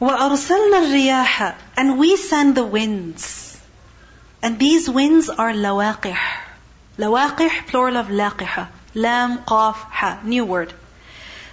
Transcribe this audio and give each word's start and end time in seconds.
وَأَرْسَلْنَا 0.00 0.78
الرِّيَاحَ 0.86 1.54
And 1.76 1.98
we 1.98 2.16
send 2.16 2.54
the 2.54 2.64
winds. 2.64 3.58
And 4.42 4.58
these 4.58 4.88
winds 4.90 5.30
are 5.30 5.52
lawaqih. 5.52 6.16
Lawaqih, 6.98 7.66
plural 7.66 7.96
of 7.96 8.08
laqiha. 8.08 8.68
Lam, 8.94 9.38
qaf, 9.38 9.74
ha. 9.74 10.20
New 10.22 10.44
word. 10.44 10.72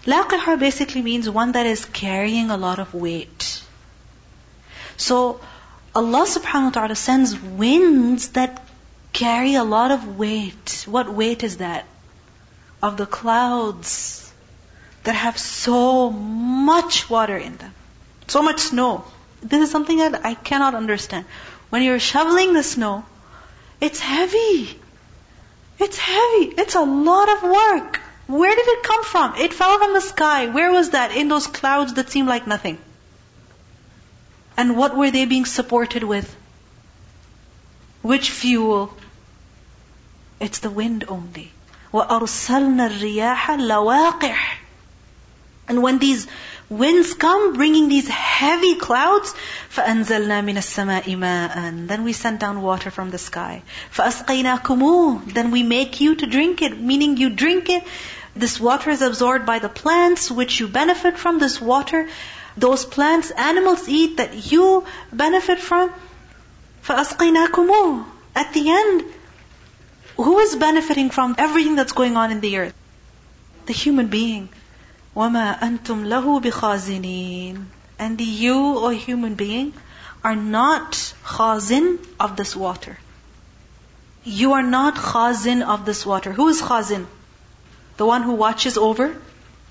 Laqiha 0.05 0.59
basically 0.59 1.01
means 1.01 1.29
one 1.29 1.53
that 1.53 1.65
is 1.65 1.85
carrying 1.85 2.49
a 2.49 2.57
lot 2.57 2.79
of 2.79 2.93
weight. 2.93 3.61
So, 4.97 5.39
Allah 5.95 6.25
subhanahu 6.25 6.65
wa 6.65 6.69
ta'ala 6.71 6.95
sends 6.95 7.39
winds 7.39 8.29
that 8.29 8.61
carry 9.13 9.55
a 9.55 9.63
lot 9.63 9.91
of 9.91 10.17
weight. 10.17 10.83
What 10.87 11.13
weight 11.13 11.43
is 11.43 11.57
that? 11.57 11.85
Of 12.81 12.97
the 12.97 13.05
clouds 13.05 14.33
that 15.03 15.15
have 15.15 15.37
so 15.37 16.09
much 16.09 17.09
water 17.09 17.37
in 17.37 17.55
them. 17.57 17.73
So 18.28 18.42
much 18.42 18.60
snow. 18.60 19.04
This 19.42 19.62
is 19.62 19.70
something 19.70 19.98
that 19.98 20.24
I 20.24 20.34
cannot 20.34 20.74
understand. 20.74 21.24
When 21.70 21.82
you're 21.82 21.98
shoveling 21.98 22.52
the 22.54 22.62
snow, 22.62 23.04
it's 23.80 24.00
heavy. 24.00 24.78
It's 25.78 25.98
heavy. 25.98 26.54
It's 26.58 26.74
a 26.74 26.82
lot 26.82 27.28
of 27.28 27.42
work. 27.42 28.00
Where 28.26 28.54
did 28.54 28.68
it 28.68 28.82
come 28.82 29.04
from? 29.04 29.36
It 29.36 29.54
fell 29.54 29.78
from 29.78 29.94
the 29.94 30.00
sky. 30.00 30.46
Where 30.46 30.70
was 30.70 30.90
that? 30.90 31.16
In 31.16 31.28
those 31.28 31.46
clouds 31.46 31.94
that 31.94 32.10
seemed 32.10 32.28
like 32.28 32.46
nothing. 32.46 32.78
And 34.56 34.76
what 34.76 34.96
were 34.96 35.10
they 35.10 35.24
being 35.24 35.46
supported 35.46 36.02
with? 36.02 36.34
Which 38.02 38.30
fuel? 38.30 38.92
It's 40.40 40.58
the 40.58 40.70
wind 40.70 41.04
only. 41.08 41.52
وَأَرْسَلْنَا 41.92 42.90
الرِّيَاحَ 42.90 43.36
لَوَاقِحَ 43.56 44.36
And 45.68 45.82
when 45.82 45.98
these 45.98 46.26
winds 46.69 47.13
come 47.13 47.53
bringing 47.53 47.89
these 47.89 48.07
heavy 48.07 48.75
clouds, 48.75 49.33
فَأَنزَلْنَا 49.75 50.43
مِنَ 50.43 50.57
السَّمَاءِ 50.57 51.03
مَاءً 51.03 51.87
Then 51.87 52.03
we 52.03 52.13
send 52.13 52.39
down 52.39 52.61
water 52.61 52.91
from 52.91 53.11
the 53.11 53.17
sky. 53.17 53.63
فَأَسْقَيْنَاكُمُوهُ 53.95 55.33
Then 55.33 55.51
we 55.51 55.63
make 55.63 56.01
you 56.01 56.15
to 56.15 56.25
drink 56.25 56.61
it, 56.61 56.79
meaning 56.79 57.17
you 57.17 57.29
drink 57.29 57.69
it. 57.69 57.83
This 58.35 58.59
water 58.59 58.89
is 58.89 59.01
absorbed 59.01 59.45
by 59.45 59.59
the 59.59 59.69
plants 59.69 60.31
which 60.31 60.59
you 60.59 60.67
benefit 60.67 61.17
from. 61.17 61.39
This 61.39 61.61
water, 61.61 62.09
those 62.57 62.85
plants, 62.85 63.31
animals 63.31 63.87
eat 63.87 64.17
that 64.17 64.51
you 64.51 64.85
benefit 65.11 65.59
from. 65.59 65.91
فَأَسْقَيْنَاكُمُوهُ 66.85 68.05
At 68.35 68.53
the 68.53 68.69
end, 68.69 69.03
who 70.17 70.39
is 70.39 70.55
benefiting 70.55 71.09
from 71.09 71.35
everything 71.37 71.75
that's 71.75 71.93
going 71.93 72.17
on 72.17 72.31
in 72.31 72.41
the 72.41 72.57
earth? 72.57 72.73
The 73.65 73.73
human 73.73 74.07
being. 74.07 74.49
وَمَا 75.15 75.59
أَنْتُمْ 75.59 76.05
لَهُ 76.07 76.41
بِخَازِنِينَ 76.41 77.65
And 77.99 78.19
you, 78.19 78.55
O 78.55 78.89
human 78.89 79.35
being, 79.35 79.73
are 80.23 80.35
not 80.35 80.93
khazin 81.23 81.99
of 82.19 82.35
this 82.35 82.55
water. 82.55 82.97
You 84.23 84.53
are 84.53 84.63
not 84.63 84.95
khazin 84.95 85.61
of 85.61 85.85
this 85.85 86.05
water. 86.05 86.31
Who 86.31 86.47
is 86.47 86.61
khazin? 86.61 87.05
The 87.97 88.05
one 88.05 88.23
who 88.23 88.33
watches 88.33 88.77
over 88.77 89.15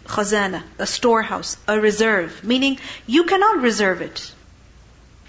khazana, 0.07 0.63
a 0.79 0.87
storehouse, 0.87 1.57
a 1.67 1.81
reserve. 1.81 2.45
Meaning, 2.45 2.79
you 3.07 3.25
cannot 3.25 3.63
reserve 3.63 4.03
it. 4.03 4.33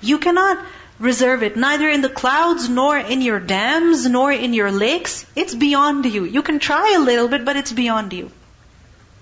You 0.02 0.17
cannot 0.17 0.64
reserve 1.00 1.44
it, 1.44 1.58
neither 1.58 1.89
in 1.89 2.02
the 2.02 2.09
clouds, 2.09 2.70
nor 2.70 2.98
in 2.98 3.22
your 3.22 3.39
dams, 3.39 4.08
nor 4.08 4.31
in 4.31 4.53
your 4.53 4.72
lakes. 4.72 5.26
It's 5.36 5.56
beyond 5.56 6.06
you. 6.06 6.23
You 6.26 6.42
can 6.44 6.59
try 6.59 6.94
a 6.95 7.00
little 7.00 7.28
bit, 7.28 7.45
but 7.45 7.56
it's 7.56 7.72
beyond 7.72 8.14
you. 8.14 8.31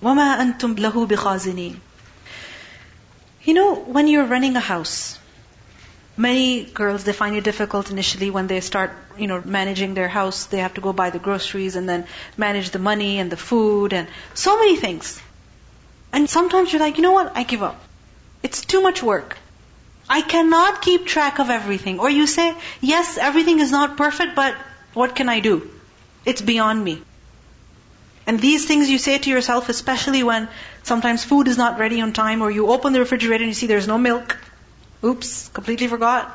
وَمَا 0.02 0.38
أَنْتُمْ 0.38 0.76
لَهُ 0.76 1.06
بِخَازِنِينَ 1.06 1.76
You 3.44 3.54
know, 3.54 3.74
when 3.74 4.08
you're 4.08 4.24
running 4.24 4.56
a 4.56 4.60
house, 4.60 5.18
many 6.16 6.64
girls, 6.64 7.04
they 7.04 7.12
find 7.12 7.36
it 7.36 7.44
difficult 7.44 7.90
initially 7.90 8.30
when 8.30 8.46
they 8.46 8.60
start, 8.60 8.92
you 9.18 9.26
know, 9.26 9.42
managing 9.44 9.94
their 9.94 10.08
house. 10.08 10.46
They 10.46 10.58
have 10.58 10.74
to 10.74 10.80
go 10.80 10.92
buy 10.92 11.10
the 11.10 11.18
groceries 11.18 11.76
and 11.76 11.88
then 11.88 12.06
manage 12.36 12.70
the 12.70 12.78
money 12.78 13.18
and 13.18 13.30
the 13.30 13.36
food 13.36 13.92
and 13.92 14.08
so 14.34 14.58
many 14.58 14.76
things. 14.76 15.20
And 16.12 16.28
sometimes 16.28 16.72
you're 16.72 16.80
like, 16.80 16.96
you 16.96 17.02
know 17.02 17.12
what, 17.12 17.32
I 17.36 17.44
give 17.44 17.62
up. 17.62 17.80
It's 18.42 18.64
too 18.64 18.82
much 18.82 19.02
work. 19.02 19.38
I 20.08 20.20
cannot 20.20 20.82
keep 20.82 21.06
track 21.06 21.38
of 21.38 21.48
everything. 21.48 22.00
Or 22.00 22.10
you 22.10 22.26
say, 22.26 22.54
yes, 22.80 23.16
everything 23.18 23.60
is 23.60 23.70
not 23.70 23.96
perfect, 23.96 24.34
but 24.34 24.54
what 24.94 25.14
can 25.14 25.28
I 25.28 25.40
do? 25.40 25.70
It's 26.24 26.42
beyond 26.42 26.84
me. 26.84 27.02
And 28.27 28.41
these 28.41 28.65
things 28.65 28.89
you 28.89 28.97
say 28.97 29.17
to 29.17 29.29
yourself, 29.29 29.69
especially 29.69 30.21
when 30.21 30.49
sometimes 30.83 31.23
food 31.23 31.47
is 31.47 31.57
not 31.57 31.79
ready 31.79 32.01
on 32.01 32.11
time, 32.11 32.41
or 32.41 32.51
you 32.51 32.67
open 32.67 32.91
the 32.91 32.99
refrigerator 32.99 33.43
and 33.43 33.49
you 33.49 33.53
see 33.53 33.67
there's 33.67 33.87
no 33.87 33.97
milk. 33.97 34.37
Oops, 35.03 35.47
completely 35.49 35.87
forgot. 35.87 36.29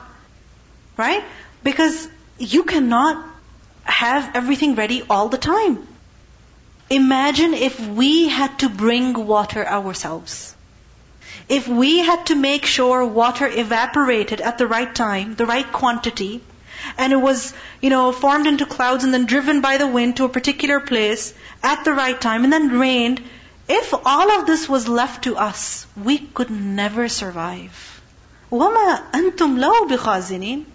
Right? 0.97 1.23
Because 1.63 2.09
you 2.39 2.65
cannot 2.65 3.27
have 3.85 4.35
everything 4.35 4.75
ready 4.75 5.03
all 5.11 5.29
the 5.29 5.39
time. 5.39 5.87
Imagine 6.89 7.55
if 7.55 7.79
we 7.87 8.29
had 8.29 8.59
to 8.61 8.69
bring 8.69 9.13
water 9.27 9.67
ourselves. 9.67 10.55
If 11.49 11.69
we 11.69 11.99
had 11.99 12.27
to 12.27 12.35
make 12.35 12.65
sure 12.65 13.05
water 13.05 13.47
evaporated 13.47 14.41
at 14.41 14.59
the 14.59 14.67
right 14.67 14.95
time, 14.95 15.35
the 15.35 15.47
right 15.47 15.71
quantity, 15.71 16.43
and 16.98 17.14
it 17.14 17.18
was, 17.18 17.54
you 17.82 17.90
know, 17.90 18.12
formed 18.12 18.48
into 18.48 18.66
clouds 18.66 19.04
and 19.04 19.14
then 19.14 19.26
driven 19.26 19.62
by 19.62 19.78
the 19.78 19.88
wind 19.88 20.18
to 20.18 20.26
a 20.26 20.30
particular 20.30 20.80
place 20.80 21.34
at 21.64 21.84
the 21.84 21.94
right 21.94 22.20
time 22.20 22.44
and 22.44 22.54
then 22.54 22.80
rained, 22.80 23.22
if 23.68 23.94
all 24.06 24.32
of 24.32 24.46
this 24.46 24.70
was 24.70 24.88
left 24.88 25.24
to 25.26 25.36
us, 25.36 25.86
we 26.02 26.18
could 26.18 26.50
never 26.50 27.10
survive. 27.10 28.02
وَمَا 28.52 29.12
أَنْتُمْ 29.12 29.60
لَوْ 29.60 29.90
بِخَازِنِينَ 29.90 30.66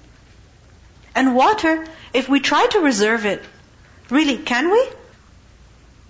And 1.14 1.34
water, 1.34 1.86
if 2.12 2.28
we 2.28 2.40
try 2.40 2.66
to 2.66 2.80
reserve 2.80 3.24
it, 3.24 3.42
really, 4.10 4.36
can 4.36 4.70
we? 4.70 4.88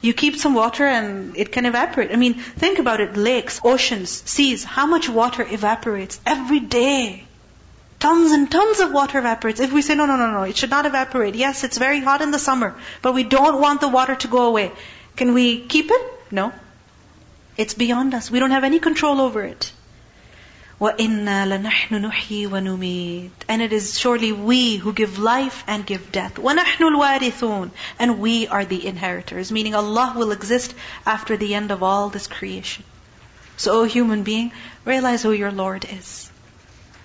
You 0.00 0.12
keep 0.12 0.36
some 0.36 0.54
water 0.54 0.84
and 0.84 1.36
it 1.36 1.52
can 1.52 1.64
evaporate. 1.64 2.10
I 2.10 2.16
mean, 2.16 2.34
think 2.34 2.80
about 2.80 3.00
it. 3.00 3.16
Lakes, 3.16 3.60
oceans, 3.62 4.10
seas, 4.10 4.64
how 4.64 4.86
much 4.86 5.08
water 5.08 5.46
evaporates 5.48 6.20
every 6.26 6.58
day? 6.58 7.24
Tons 7.98 8.32
and 8.32 8.50
tons 8.50 8.80
of 8.80 8.92
water 8.92 9.18
evaporates. 9.18 9.60
If 9.60 9.72
we 9.72 9.80
say, 9.80 9.94
no, 9.94 10.06
no, 10.06 10.16
no, 10.16 10.30
no, 10.32 10.42
it 10.42 10.56
should 10.56 10.70
not 10.70 10.86
evaporate. 10.86 11.36
Yes, 11.36 11.62
it's 11.62 11.78
very 11.78 12.00
hot 12.00 12.20
in 12.20 12.32
the 12.32 12.38
summer, 12.38 12.74
but 13.00 13.14
we 13.14 13.22
don't 13.22 13.60
want 13.60 13.80
the 13.80 13.88
water 13.88 14.16
to 14.16 14.28
go 14.28 14.46
away. 14.46 14.72
Can 15.14 15.34
we 15.34 15.60
keep 15.60 15.90
it? 15.90 16.02
No. 16.30 16.52
It's 17.56 17.74
beyond 17.74 18.14
us. 18.14 18.30
We 18.30 18.40
don't 18.40 18.50
have 18.50 18.64
any 18.64 18.80
control 18.80 19.20
over 19.20 19.42
it. 19.42 19.70
وَإِنَّا 20.80 21.46
لَنَحْنُ 21.46 22.10
نُحْيِي 22.10 22.48
وَنُمِيتُ 22.48 23.30
And 23.46 23.62
it 23.62 23.72
is 23.72 23.96
surely 23.96 24.32
we 24.32 24.78
who 24.78 24.92
give 24.92 25.20
life 25.20 25.62
and 25.68 25.86
give 25.86 26.10
death. 26.10 26.34
وَنَحْنُ 26.34 26.80
الْوَارِثُونَ 26.80 27.70
And 28.00 28.18
we 28.18 28.48
are 28.48 28.64
the 28.64 28.84
inheritors, 28.84 29.52
meaning 29.52 29.76
Allah 29.76 30.14
will 30.16 30.32
exist 30.32 30.74
after 31.06 31.36
the 31.36 31.54
end 31.54 31.70
of 31.70 31.84
all 31.84 32.08
this 32.08 32.26
creation. 32.26 32.82
So, 33.56 33.82
O 33.82 33.84
human 33.84 34.24
being, 34.24 34.50
realize 34.84 35.22
who 35.22 35.30
your 35.30 35.52
Lord 35.52 35.86
is. 35.88 36.25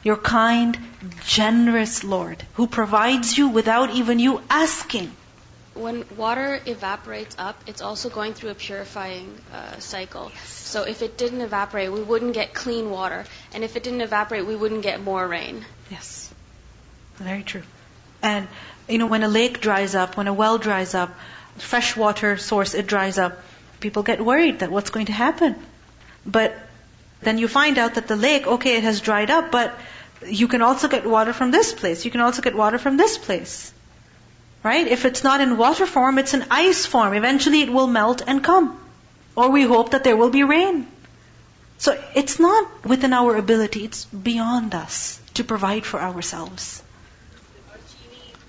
Your 0.02 0.16
kind, 0.16 0.78
generous 1.24 2.02
Lord, 2.02 2.44
who 2.54 2.66
provides 2.66 3.38
you 3.38 3.48
without 3.48 3.90
even 3.90 4.18
you 4.18 4.42
asking. 4.50 5.12
When 5.74 6.04
water 6.16 6.60
evaporates 6.66 7.36
up, 7.38 7.62
it's 7.66 7.80
also 7.80 8.10
going 8.10 8.34
through 8.34 8.50
a 8.50 8.54
purifying 8.54 9.38
uh, 9.52 9.78
cycle. 9.78 10.30
So 10.44 10.82
if 10.82 11.02
it 11.02 11.16
didn't 11.16 11.40
evaporate, 11.40 11.92
we 11.92 12.02
wouldn't 12.02 12.34
get 12.34 12.52
clean 12.52 12.90
water. 12.90 13.24
And 13.54 13.64
if 13.64 13.76
it 13.76 13.82
didn't 13.82 14.02
evaporate, 14.02 14.44
we 14.44 14.56
wouldn't 14.56 14.82
get 14.82 15.00
more 15.00 15.26
rain. 15.26 15.64
Yes. 15.90 16.32
Very 17.14 17.42
true. 17.42 17.62
And, 18.22 18.48
you 18.88 18.98
know, 18.98 19.06
when 19.06 19.22
a 19.22 19.28
lake 19.28 19.60
dries 19.60 19.94
up, 19.94 20.16
when 20.16 20.28
a 20.28 20.34
well 20.34 20.58
dries 20.58 20.94
up, 20.94 21.10
fresh 21.56 21.96
water 21.96 22.36
source, 22.36 22.74
it 22.74 22.86
dries 22.86 23.18
up, 23.18 23.40
people 23.80 24.02
get 24.02 24.24
worried 24.24 24.60
that 24.60 24.70
what's 24.70 24.90
going 24.90 25.06
to 25.06 25.12
happen. 25.12 25.54
But 26.26 26.54
then 27.22 27.38
you 27.38 27.48
find 27.48 27.78
out 27.78 27.94
that 27.94 28.08
the 28.08 28.16
lake, 28.16 28.46
okay, 28.46 28.76
it 28.76 28.82
has 28.82 29.00
dried 29.00 29.30
up, 29.30 29.50
but 29.50 29.78
you 30.26 30.48
can 30.48 30.62
also 30.62 30.88
get 30.88 31.06
water 31.06 31.32
from 31.32 31.50
this 31.50 31.72
place. 31.72 32.04
You 32.04 32.10
can 32.10 32.20
also 32.20 32.42
get 32.42 32.54
water 32.54 32.78
from 32.78 32.96
this 32.96 33.18
place. 33.18 33.72
Right? 34.62 34.86
If 34.86 35.04
it's 35.04 35.24
not 35.24 35.40
in 35.40 35.56
water 35.56 35.86
form, 35.86 36.18
it's 36.18 36.34
in 36.34 36.44
ice 36.50 36.86
form. 36.86 37.14
Eventually 37.14 37.62
it 37.62 37.72
will 37.72 37.86
melt 37.86 38.22
and 38.26 38.44
come. 38.44 38.78
Or 39.34 39.50
we 39.50 39.62
hope 39.62 39.90
that 39.90 40.04
there 40.04 40.16
will 40.16 40.30
be 40.30 40.44
rain. 40.44 40.86
So 41.78 42.00
it's 42.14 42.38
not 42.38 42.84
within 42.84 43.12
our 43.12 43.34
ability, 43.34 43.84
it's 43.84 44.04
beyond 44.04 44.72
us 44.72 45.20
to 45.34 45.42
provide 45.42 45.84
for 45.84 46.00
ourselves. 46.00 46.80
Our 47.72 47.78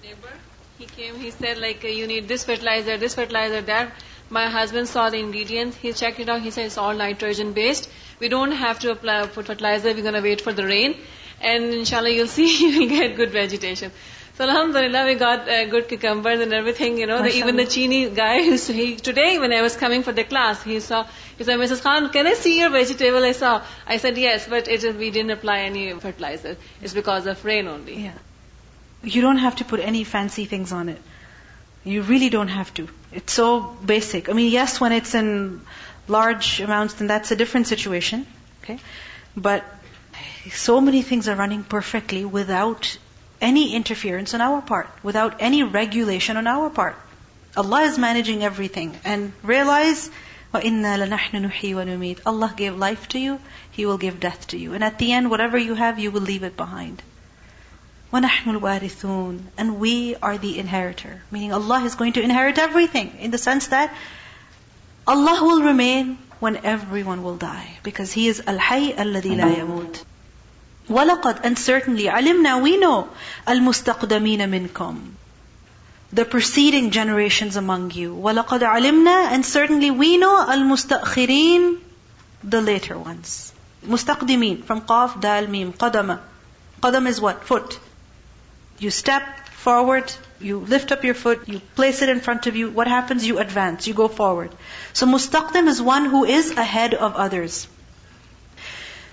neighbor, 0.03 0.33
he 0.77 0.85
came, 0.85 1.15
he 1.19 1.31
said 1.31 1.57
like 1.57 1.83
uh, 1.83 1.87
you 1.87 2.05
need 2.05 2.27
this 2.27 2.43
fertilizer, 2.43 2.97
this 2.97 3.15
fertilizer, 3.15 3.61
that. 3.61 3.91
My 4.29 4.49
husband 4.49 4.87
saw 4.87 5.09
the 5.09 5.17
ingredients, 5.17 5.77
he 5.77 5.93
checked 5.93 6.19
it 6.19 6.29
out, 6.29 6.41
he 6.41 6.51
said 6.51 6.67
it's 6.67 6.77
all 6.77 6.93
nitrogen 6.93 7.53
based. 7.53 7.89
We 8.19 8.29
don't 8.29 8.51
have 8.51 8.79
to 8.81 8.91
apply 8.91 9.25
put 9.25 9.47
fertilizer, 9.47 9.93
we're 9.93 10.03
gonna 10.03 10.21
wait 10.21 10.41
for 10.41 10.53
the 10.53 10.65
rain. 10.67 10.95
And 11.43 11.73
inshallah 11.73 12.09
you'll 12.09 12.27
see 12.27 12.47
you 12.65 12.79
will 12.79 12.89
get 12.89 13.15
good 13.15 13.31
vegetation. 13.31 13.91
So 14.35 14.45
Alhamdulillah, 14.45 15.05
we 15.05 15.13
got 15.13 15.47
uh, 15.47 15.65
good 15.65 15.87
cucumbers 15.87 16.39
and 16.39 16.53
everything, 16.53 16.97
you 16.97 17.05
know. 17.05 17.21
The, 17.21 17.35
even 17.35 17.55
the 17.55 17.65
chini 17.65 18.09
guy, 18.09 18.41
he, 18.41 18.95
today 18.95 19.37
when 19.37 19.53
I 19.53 19.61
was 19.61 19.75
coming 19.77 20.01
for 20.01 20.11
the 20.11 20.23
class, 20.23 20.63
he 20.63 20.79
saw, 20.79 21.05
he 21.37 21.43
said, 21.43 21.59
Mrs. 21.59 21.83
Khan, 21.83 22.09
can 22.09 22.25
I 22.25 22.33
see 22.33 22.59
your 22.59 22.71
vegetable? 22.71 23.23
I 23.23 23.33
saw. 23.33 23.61
I 23.85 23.97
said, 23.97 24.17
yes, 24.17 24.47
but 24.47 24.67
it, 24.67 24.97
we 24.97 25.11
didn't 25.11 25.29
apply 25.29 25.59
any 25.59 25.93
fertilizer. 25.99 26.57
It's 26.81 26.95
because 26.95 27.27
of 27.27 27.45
rain 27.45 27.67
only. 27.67 28.05
Yeah. 28.05 28.13
You 29.03 29.21
don't 29.21 29.37
have 29.37 29.57
to 29.57 29.65
put 29.65 29.79
any 29.81 30.03
fancy 30.03 30.45
things 30.45 30.71
on 30.71 30.89
it. 30.89 31.01
You 31.83 32.01
really 32.01 32.29
don't 32.29 32.47
have 32.47 32.73
to. 32.75 32.87
It's 33.11 33.33
so 33.33 33.59
basic. 33.59 34.29
I 34.29 34.33
mean, 34.33 34.51
yes, 34.51 34.81
when 34.81 34.93
it's 34.93 35.13
in 35.13 35.61
large 36.07 36.59
amounts, 36.59 36.95
then 36.95 37.07
that's 37.07 37.29
a 37.29 37.35
different 37.35 37.67
situation. 37.67 38.25
Okay? 38.63 38.79
But 39.37 39.63
so 40.50 40.80
many 40.80 41.02
things 41.02 41.28
are 41.28 41.36
running 41.36 41.64
perfectly 41.64 42.24
without 42.24 42.96
any 43.40 43.74
interference 43.74 44.34
on 44.34 44.40
our 44.40 44.60
part, 44.62 44.88
without 45.02 45.36
any 45.40 45.62
regulation 45.62 46.36
on 46.36 46.46
our 46.46 46.70
part. 46.70 46.96
Allah 47.56 47.82
is 47.82 47.98
managing 47.98 48.42
everything. 48.42 48.96
And 49.04 49.32
realize, 49.42 50.10
وَإِنَّا 50.54 51.08
لَنَحْنُ 51.08 51.50
نُحْيِي 51.50 51.74
وَنُمِيتُ 51.74 52.20
Allah 52.24 52.52
gave 52.56 52.76
life 52.76 53.08
to 53.08 53.18
you, 53.18 53.40
He 53.70 53.86
will 53.86 53.98
give 53.98 54.20
death 54.20 54.48
to 54.48 54.58
you. 54.58 54.74
And 54.74 54.82
at 54.82 54.98
the 54.98 55.12
end, 55.12 55.30
whatever 55.30 55.58
you 55.58 55.74
have, 55.74 55.98
you 55.98 56.10
will 56.10 56.20
leave 56.22 56.42
it 56.42 56.56
behind. 56.56 57.02
وَنَحْنُ 58.12 58.58
الْوَارِثُونَ 58.58 59.40
And 59.58 59.78
we 59.78 60.16
are 60.16 60.38
the 60.38 60.58
inheritor. 60.58 61.22
Meaning 61.30 61.52
Allah 61.52 61.84
is 61.84 61.94
going 61.94 62.14
to 62.14 62.22
inherit 62.22 62.58
everything. 62.58 63.16
In 63.20 63.30
the 63.30 63.38
sense 63.38 63.68
that 63.68 63.94
Allah 65.06 65.38
will 65.42 65.62
remain 65.62 66.18
when 66.40 66.56
everyone 66.64 67.22
will 67.22 67.36
die. 67.36 67.78
Because 67.82 68.12
He 68.12 68.28
is 68.28 68.42
Al-Hayy 68.46 68.94
الذي 68.96 69.36
لا 69.36 69.56
يموت. 69.56 70.04
وَلَقَدْ 70.88 71.40
And 71.44 71.58
certainly, 71.58 72.04
عَلِمْنَا 72.04 72.62
We 72.62 72.78
know 72.78 73.08
الْمُسْتَقْدَمِينَ 73.46 74.38
مِنْكُمْ 74.38 75.10
The 76.12 76.24
preceding 76.24 76.90
generations 76.90 77.56
among 77.56 77.90
you. 77.90 78.14
وَلَقَدْ 78.14 78.60
عَلِمْنَا 78.60 79.32
And 79.32 79.44
certainly 79.44 79.90
we 79.90 80.16
know 80.16 80.46
الْمُسْتَأْخِرِينَ 80.48 81.78
The 82.44 82.60
later 82.60 82.98
ones. 82.98 83.52
مستقدمين 83.86 84.64
from 84.64 84.80
قاف 84.80 85.18
دال 85.18 85.50
ميم 85.50 85.72
قدم 85.78 86.18
قدم 86.82 87.06
is 87.06 87.20
what? 87.20 87.44
Foot. 87.44 87.78
You 88.78 88.90
step 88.90 89.22
forward, 89.50 90.12
you 90.40 90.58
lift 90.60 90.92
up 90.92 91.04
your 91.04 91.14
foot, 91.14 91.48
you 91.48 91.60
place 91.74 92.00
it 92.02 92.08
in 92.08 92.20
front 92.20 92.46
of 92.46 92.56
you. 92.56 92.70
What 92.70 92.86
happens? 92.86 93.26
You 93.26 93.38
advance, 93.38 93.86
you 93.86 93.94
go 93.94 94.08
forward. 94.08 94.54
So 94.92 95.06
mustaqdim 95.06 95.66
is 95.68 95.82
one 95.82 96.06
who 96.06 96.24
is 96.24 96.52
ahead 96.52 96.94
of 96.94 97.16
others. 97.16 97.66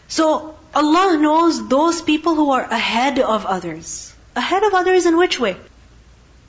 So 0.08 0.56
Allah 0.74 1.18
knows 1.18 1.68
those 1.68 2.02
people 2.02 2.36
who 2.36 2.52
are 2.52 2.64
ahead 2.64 3.20
of 3.20 3.46
others. 3.46 4.14
Ahead 4.36 4.64
of 4.64 4.74
others 4.74 5.06
in 5.06 5.18
which 5.18 5.40
way? 5.40 5.56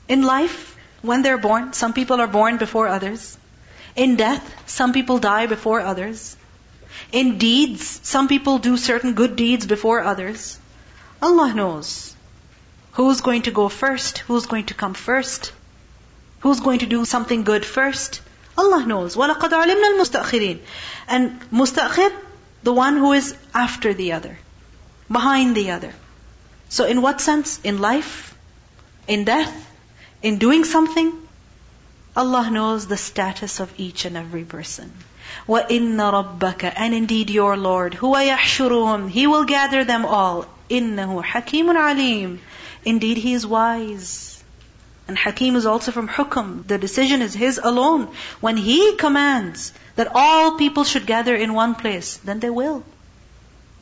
In 0.07 0.23
life, 0.23 0.75
when 1.01 1.21
they're 1.21 1.37
born, 1.37 1.73
some 1.73 1.93
people 1.93 2.19
are 2.21 2.27
born 2.27 2.57
before 2.57 2.87
others. 2.87 3.37
In 3.95 4.15
death, 4.15 4.43
some 4.65 4.93
people 4.93 5.19
die 5.19 5.47
before 5.47 5.79
others. 5.81 6.35
In 7.11 7.37
deeds, 7.37 7.99
some 8.03 8.27
people 8.27 8.57
do 8.59 8.77
certain 8.77 9.13
good 9.13 9.35
deeds 9.35 9.65
before 9.65 10.01
others. 10.01 10.59
Allah 11.21 11.53
knows 11.53 12.15
who's 12.93 13.21
going 13.21 13.43
to 13.43 13.51
go 13.51 13.69
first, 13.69 14.19
who's 14.19 14.45
going 14.45 14.65
to 14.65 14.73
come 14.73 14.93
first, 14.93 15.51
who's 16.39 16.59
going 16.59 16.79
to 16.79 16.85
do 16.85 17.05
something 17.05 17.43
good 17.43 17.65
first. 17.65 18.21
Allah 18.57 18.85
knows. 18.85 19.15
وَلَقَدْ 19.15 19.49
عَلِمْنَا 19.49 19.89
الْمُسْتَأْخِرِينَ 19.93 20.59
And 21.07 21.39
mustakhir, 21.51 22.11
the 22.63 22.73
one 22.73 22.97
who 22.97 23.13
is 23.13 23.35
after 23.53 23.93
the 23.93 24.13
other, 24.13 24.37
behind 25.11 25.55
the 25.55 25.71
other. 25.71 25.93
So 26.69 26.85
in 26.85 27.01
what 27.01 27.21
sense? 27.21 27.59
In 27.63 27.79
life? 27.79 28.35
In 29.07 29.23
death? 29.23 29.53
In 30.21 30.37
doing 30.37 30.63
something? 30.63 31.13
Allah 32.15 32.49
knows 32.49 32.87
the 32.87 32.97
status 32.97 33.59
of 33.59 33.71
each 33.77 34.05
and 34.05 34.17
every 34.17 34.43
person. 34.43 34.91
وَإِنَّ 35.47 35.97
رَبَّكَ 35.97 36.73
And 36.75 36.93
indeed 36.93 37.29
your 37.29 37.55
Lord, 37.55 37.93
هُوَ 37.93 38.15
يَحْشُرُهُمْ 38.15 39.09
He 39.09 39.27
will 39.27 39.45
gather 39.45 39.83
them 39.83 40.05
all. 40.05 40.45
إِنَّهُ 40.69 41.23
حَكِيمٌ 41.23 41.65
عَلِيمٌ 41.65 42.39
Indeed 42.83 43.17
He 43.17 43.33
is 43.33 43.45
wise. 43.45 44.30
And 45.07 45.17
Hakim 45.17 45.55
is 45.55 45.65
also 45.65 45.91
from 45.91 46.09
hukm. 46.09 46.67
The 46.67 46.77
decision 46.77 47.21
is 47.21 47.33
His 47.33 47.59
alone. 47.63 48.09
When 48.41 48.57
He 48.57 48.95
commands, 48.97 49.71
that 49.95 50.11
all 50.13 50.57
people 50.57 50.83
should 50.83 51.05
gather 51.05 51.35
in 51.35 51.53
one 51.53 51.75
place, 51.75 52.17
then 52.17 52.39
they 52.39 52.49
will. 52.49 52.83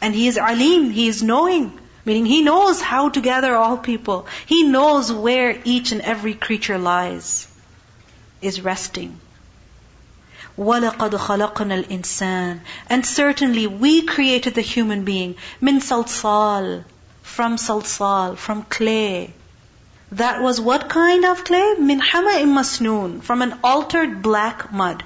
And 0.02 0.14
He 0.14 0.28
is 0.28 0.38
alim, 0.38 0.92
He 0.92 1.08
is 1.08 1.24
knowing. 1.24 1.80
Meaning 2.06 2.28
He 2.28 2.44
knows 2.44 2.80
how 2.80 3.10
to 3.10 3.22
gather 3.22 3.56
all 3.56 3.78
people. 3.78 4.28
He 4.46 4.64
knows 4.64 5.12
where 5.12 5.60
each 5.64 5.92
and 5.92 6.02
every 6.02 6.36
creature 6.36 6.78
lies, 6.78 7.48
is 8.42 8.62
resting. 8.62 9.20
وَلَقَدْ 10.58 11.10
خَلَقْنَا 11.10 11.84
الْإِنسَانِ 11.84 12.60
And 12.88 13.06
certainly 13.06 13.68
we 13.68 14.04
created 14.04 14.54
the 14.54 14.62
human 14.62 15.04
being 15.04 15.36
min 15.60 15.80
salsal, 15.80 16.84
from 17.24 17.58
salsal, 17.58 18.38
from 18.38 18.64
clay. 18.64 19.34
That 20.13 20.43
was 20.43 20.61
what 20.61 20.89
kind 20.89 21.25
of 21.25 21.45
clay? 21.45 21.75
Min 21.79 22.01
hama'im 22.01 22.53
masnoon, 22.53 23.23
from 23.23 23.43
an 23.43 23.61
altered 23.63 24.23
black 24.23 24.73
mud. 24.73 25.05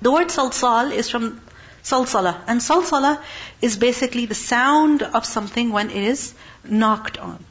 The 0.00 0.12
word 0.12 0.28
salsal 0.28 0.92
is 0.92 1.10
from 1.10 1.40
salsala. 1.82 2.36
And 2.46 2.60
salsala 2.60 3.20
is 3.60 3.76
basically 3.76 4.26
the 4.26 4.34
sound 4.34 5.02
of 5.02 5.24
something 5.24 5.72
when 5.72 5.90
it 5.90 6.04
is 6.04 6.34
knocked 6.64 7.18
on. 7.18 7.44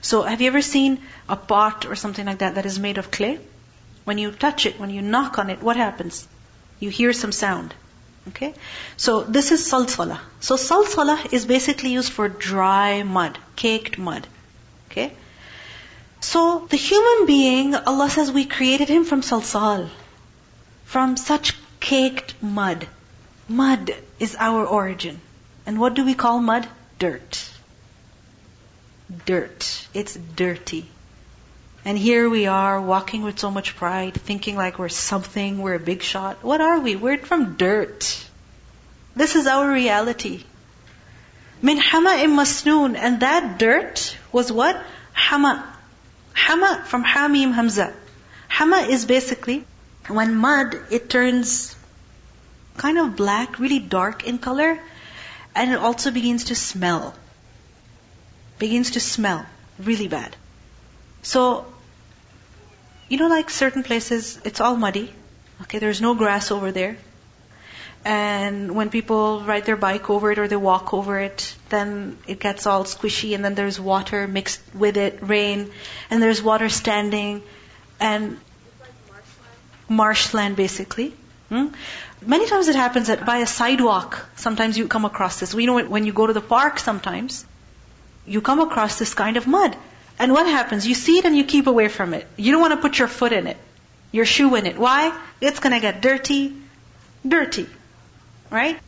So 0.00 0.22
have 0.22 0.40
you 0.40 0.46
ever 0.46 0.62
seen 0.62 1.00
a 1.28 1.36
pot 1.36 1.84
or 1.86 1.96
something 1.96 2.24
like 2.24 2.38
that 2.38 2.54
that 2.54 2.66
is 2.66 2.78
made 2.78 2.98
of 2.98 3.10
clay? 3.10 3.38
When 4.04 4.16
you 4.16 4.30
touch 4.30 4.64
it, 4.64 4.78
when 4.80 4.90
you 4.90 5.02
knock 5.02 5.38
on 5.38 5.50
it, 5.50 5.62
what 5.62 5.76
happens? 5.76 6.26
You 6.80 6.88
hear 6.88 7.12
some 7.12 7.32
sound. 7.32 7.74
Okay? 8.28 8.54
So 8.96 9.22
this 9.22 9.52
is 9.52 9.70
salsala. 9.70 10.18
So 10.40 10.56
salsala 10.56 11.32
is 11.32 11.44
basically 11.46 11.90
used 11.90 12.12
for 12.12 12.28
dry 12.28 13.02
mud, 13.02 13.38
caked 13.56 13.98
mud. 13.98 14.26
Okay? 14.90 15.12
So 16.20 16.66
the 16.68 16.76
human 16.76 17.26
being, 17.26 17.74
Allah 17.74 18.10
says 18.10 18.30
we 18.30 18.44
created 18.44 18.88
him 18.88 19.04
from 19.04 19.22
salsal 19.22 19.88
from 20.88 21.18
such 21.18 21.54
caked 21.80 22.34
mud. 22.42 22.88
Mud 23.46 23.94
is 24.18 24.34
our 24.38 24.64
origin. 24.64 25.20
And 25.66 25.78
what 25.78 25.92
do 25.92 26.04
we 26.06 26.14
call 26.14 26.40
mud? 26.40 26.66
Dirt. 26.98 27.50
Dirt. 29.26 29.86
It's 29.92 30.16
dirty. 30.16 30.88
And 31.84 31.98
here 31.98 32.30
we 32.30 32.46
are 32.46 32.80
walking 32.80 33.22
with 33.22 33.38
so 33.38 33.50
much 33.50 33.76
pride, 33.76 34.14
thinking 34.14 34.56
like 34.56 34.78
we're 34.78 34.88
something, 34.88 35.58
we're 35.58 35.74
a 35.74 35.78
big 35.90 36.00
shot. 36.02 36.42
What 36.42 36.62
are 36.62 36.80
we? 36.80 36.96
We're 36.96 37.18
from 37.18 37.56
dirt. 37.56 38.24
This 39.14 39.36
is 39.36 39.46
our 39.46 39.70
reality. 39.70 40.44
Min 41.60 41.78
hama'im 41.78 42.34
masnoon. 42.34 42.96
And 42.96 43.20
that 43.20 43.58
dirt 43.58 44.16
was 44.32 44.50
what? 44.50 44.82
Hama. 45.12 45.77
Hama 46.46 46.84
from 46.86 47.04
hamim 47.04 47.52
hamza. 47.52 47.92
Hama 48.48 48.78
is 48.96 49.04
basically 49.04 49.64
when 50.08 50.34
mud, 50.36 50.78
it 50.90 51.10
turns 51.10 51.76
kind 52.76 52.98
of 52.98 53.16
black, 53.16 53.58
really 53.58 53.78
dark 53.78 54.24
in 54.24 54.38
color, 54.38 54.78
and 55.54 55.72
it 55.72 55.78
also 55.78 56.10
begins 56.10 56.44
to 56.44 56.54
smell. 56.54 57.14
Begins 58.58 58.92
to 58.92 59.00
smell 59.00 59.44
really 59.78 60.08
bad. 60.08 60.36
So, 61.22 61.66
you 63.08 63.18
know, 63.18 63.28
like 63.28 63.50
certain 63.50 63.82
places, 63.82 64.40
it's 64.44 64.60
all 64.60 64.76
muddy. 64.76 65.12
Okay, 65.62 65.78
there's 65.78 66.00
no 66.00 66.14
grass 66.14 66.50
over 66.50 66.72
there. 66.72 66.96
And 68.04 68.74
when 68.74 68.90
people 68.90 69.42
ride 69.42 69.66
their 69.66 69.76
bike 69.76 70.08
over 70.08 70.30
it 70.32 70.38
or 70.38 70.46
they 70.46 70.56
walk 70.56 70.94
over 70.94 71.18
it, 71.18 71.54
then 71.70 72.18
it 72.26 72.40
gets 72.40 72.66
all 72.66 72.84
squishy 72.84 73.34
and 73.34 73.44
then 73.44 73.54
there's 73.54 73.78
water 73.78 74.26
mixed 74.26 74.60
with 74.74 74.96
it, 74.96 75.18
rain, 75.22 75.70
and 76.10 76.22
there's 76.22 76.42
water 76.42 76.68
standing. 76.68 77.42
And 78.00 78.38
marshland 79.88 80.56
basically. 80.56 81.14
Hmm? 81.48 81.68
Many 82.20 82.46
times 82.46 82.68
it 82.68 82.74
happens 82.74 83.06
that 83.06 83.24
by 83.24 83.38
a 83.38 83.46
sidewalk, 83.46 84.28
sometimes 84.36 84.76
you 84.76 84.88
come 84.88 85.04
across 85.04 85.40
this. 85.40 85.54
We 85.54 85.66
know 85.66 85.82
when 85.82 86.04
you 86.04 86.12
go 86.12 86.26
to 86.26 86.32
the 86.32 86.40
park 86.40 86.78
sometimes, 86.78 87.46
you 88.26 88.40
come 88.40 88.60
across 88.60 88.98
this 88.98 89.14
kind 89.14 89.36
of 89.36 89.46
mud. 89.46 89.76
And 90.18 90.32
what 90.32 90.46
happens? 90.46 90.86
You 90.86 90.94
see 90.94 91.18
it 91.18 91.24
and 91.24 91.36
you 91.36 91.44
keep 91.44 91.66
away 91.68 91.88
from 91.88 92.12
it. 92.12 92.26
You 92.36 92.52
don't 92.52 92.60
want 92.60 92.74
to 92.74 92.80
put 92.80 92.98
your 92.98 93.08
foot 93.08 93.32
in 93.32 93.46
it, 93.46 93.56
your 94.10 94.24
shoe 94.24 94.54
in 94.56 94.66
it. 94.66 94.76
Why? 94.76 95.16
It's 95.40 95.60
going 95.60 95.72
to 95.72 95.80
get 95.80 96.02
dirty, 96.02 96.54
dirty. 97.26 97.66
Right? 98.50 98.78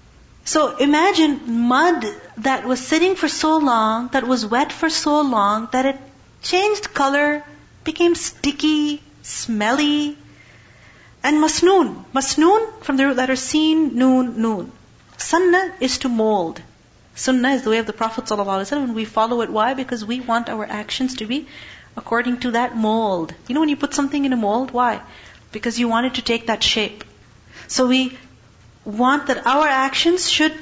So 0.44 0.76
imagine 0.76 1.68
mud 1.68 2.04
that 2.38 2.66
was 2.66 2.80
sitting 2.80 3.14
for 3.14 3.28
so 3.28 3.58
long, 3.58 4.08
that 4.08 4.26
was 4.26 4.44
wet 4.46 4.72
for 4.72 4.90
so 4.90 5.20
long, 5.20 5.68
that 5.72 5.86
it 5.86 5.96
changed 6.42 6.92
color, 6.94 7.44
became 7.84 8.14
sticky, 8.14 9.02
smelly, 9.22 10.16
and 11.22 11.40
masnoon. 11.40 12.04
Masnoon 12.14 12.82
from 12.82 12.96
the 12.96 13.06
root 13.06 13.16
letter 13.16 13.36
seen, 13.36 13.96
noon, 13.96 14.40
noon. 14.40 14.72
Sanna 15.18 15.72
is 15.80 15.98
to 15.98 16.08
mold. 16.08 16.62
Sunnah 17.14 17.50
is 17.50 17.62
the 17.62 17.70
way 17.70 17.78
of 17.78 17.86
the 17.86 17.92
Prophet 17.92 18.24
ﷺ, 18.24 18.72
and 18.72 18.94
we 18.94 19.04
follow 19.04 19.42
it. 19.42 19.50
Why? 19.50 19.74
Because 19.74 20.04
we 20.04 20.20
want 20.20 20.48
our 20.48 20.64
actions 20.64 21.16
to 21.16 21.26
be 21.26 21.46
according 21.96 22.40
to 22.40 22.52
that 22.52 22.76
mold. 22.76 23.34
You 23.46 23.54
know 23.54 23.60
when 23.60 23.68
you 23.68 23.76
put 23.76 23.92
something 23.92 24.24
in 24.24 24.32
a 24.32 24.36
mold, 24.36 24.70
why? 24.70 25.02
Because 25.52 25.78
you 25.78 25.88
want 25.88 26.06
it 26.06 26.14
to 26.14 26.22
take 26.22 26.46
that 26.46 26.62
shape. 26.62 27.04
So 27.66 27.86
we 27.86 28.16
want 28.90 29.26
that 29.28 29.46
our 29.46 29.66
actions 29.66 30.28
should 30.30 30.54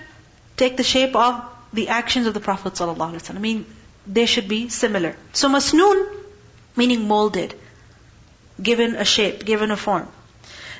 take 0.56 0.76
the 0.76 0.82
shape 0.82 1.16
of 1.16 1.42
the 1.72 1.88
actions 1.88 2.26
of 2.26 2.34
the 2.34 2.40
Prophet 2.40 2.74
ﷺ. 2.74 3.34
I 3.34 3.38
mean, 3.38 3.66
they 4.06 4.26
should 4.26 4.48
be 4.48 4.68
similar. 4.68 5.16
So 5.32 5.48
masnoon, 5.48 6.06
meaning 6.76 7.06
molded, 7.08 7.54
given 8.62 8.96
a 8.96 9.04
shape, 9.04 9.44
given 9.44 9.70
a 9.70 9.76
form. 9.76 10.08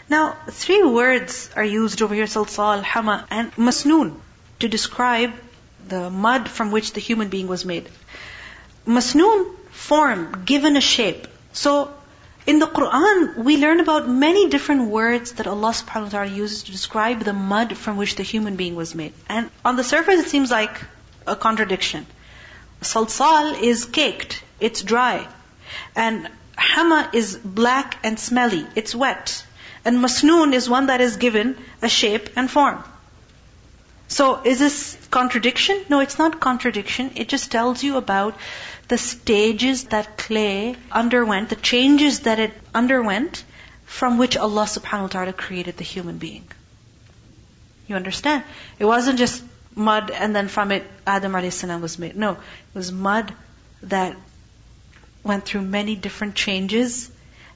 Now, 0.09 0.37
three 0.51 0.83
words 0.83 1.51
are 1.55 1.65
used 1.65 2.01
over 2.01 2.15
here, 2.15 2.25
salsal, 2.25 2.83
hama, 2.83 3.27
and 3.31 3.53
masnoon, 3.57 4.19
to 4.61 4.69
describe 4.69 5.33
the 5.87 6.09
mud 6.09 6.49
from 6.49 6.71
which 6.71 6.93
the 6.95 7.01
human 7.01 7.29
being 7.29 7.47
was 7.47 7.65
made. 7.65 7.89
Masnoon, 8.87 9.55
form, 9.71 10.45
given 10.47 10.77
a 10.77 10.81
shape. 10.81 11.27
So, 11.53 11.93
in 12.49 12.61
the 12.61 12.67
Quran, 12.67 13.37
we 13.45 13.59
learn 13.59 13.81
about 13.81 14.09
many 14.09 14.49
different 14.49 14.89
words 14.91 15.33
that 15.33 15.47
Allah 15.47 15.73
subhanahu 15.79 16.05
wa 16.05 16.13
ta'ala 16.13 16.31
uses 16.35 16.63
to 16.63 16.73
describe 16.73 17.25
the 17.25 17.35
mud 17.35 17.77
from 17.77 17.99
which 17.99 18.15
the 18.21 18.23
human 18.23 18.57
being 18.57 18.75
was 18.75 18.95
made. 18.95 19.13
And 19.29 19.51
on 19.67 19.77
the 19.77 19.85
surface, 19.85 20.21
it 20.21 20.31
seems 20.31 20.51
like 20.51 20.81
a 21.27 21.37
contradiction. 21.37 22.07
Salsal 22.81 23.63
is 23.63 23.85
caked, 23.85 24.43
it's 24.61 24.81
dry. 24.81 25.29
And 25.95 26.31
hama 26.57 27.11
is 27.13 27.37
black 27.37 27.99
and 28.03 28.19
smelly, 28.19 28.67
it's 28.75 28.95
wet. 28.95 29.45
And 29.85 29.99
masnoon 29.99 30.55
is 30.55 30.71
one 30.71 30.87
that 30.87 31.03
is 31.03 31.19
given 31.19 31.55
a 31.83 31.89
shape 31.91 32.31
and 32.35 32.51
form. 32.51 32.83
So 34.09 34.41
is 34.43 34.59
this 34.59 34.97
contradiction? 35.11 35.85
No, 35.91 36.01
it's 36.01 36.19
not 36.19 36.41
contradiction. 36.41 37.13
It 37.17 37.29
just 37.29 37.51
tells 37.53 37.83
you 37.83 37.99
about 37.99 38.37
the 38.89 38.97
stages 38.97 39.85
that 39.85 40.17
clay 40.17 40.77
underwent, 40.91 41.51
the 41.51 41.57
changes 41.57 42.21
that 42.21 42.39
it 42.39 42.53
underwent 42.75 43.45
from 43.85 44.17
which 44.17 44.37
Allah 44.37 44.65
subhanahu 44.65 45.03
wa 45.03 45.09
ta'ala 45.09 45.33
created 45.35 45.77
the 45.77 45.85
human 45.85 46.17
being. 46.17 46.49
You 47.87 47.97
understand? 47.97 48.45
It 48.79 48.87
wasn't 48.87 49.19
just 49.19 49.43
mud 49.75 50.11
and 50.11 50.35
then 50.35 50.49
from 50.49 50.73
it 50.73 50.91
Adam 51.07 51.51
salam 51.51 51.83
was 51.83 51.99
made. 51.99 52.17
No, 52.17 52.33
it 52.33 52.75
was 52.75 52.91
mud 52.91 53.33
that 53.83 54.17
went 55.23 55.45
through 55.45 55.63
many 55.63 55.97
different 55.97 56.35
changes 56.35 57.11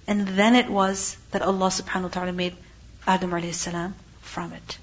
and 0.06 0.28
then 0.28 0.54
it 0.54 0.68
was 0.68 1.16
that 1.30 1.42
Allah 1.42 1.68
subhanahu 1.68 2.02
wa 2.02 2.08
ta'ala 2.08 2.32
made 2.32 2.56
Adam 3.06 3.52
salam 3.52 3.94
from 4.20 4.52
it. 4.52 4.78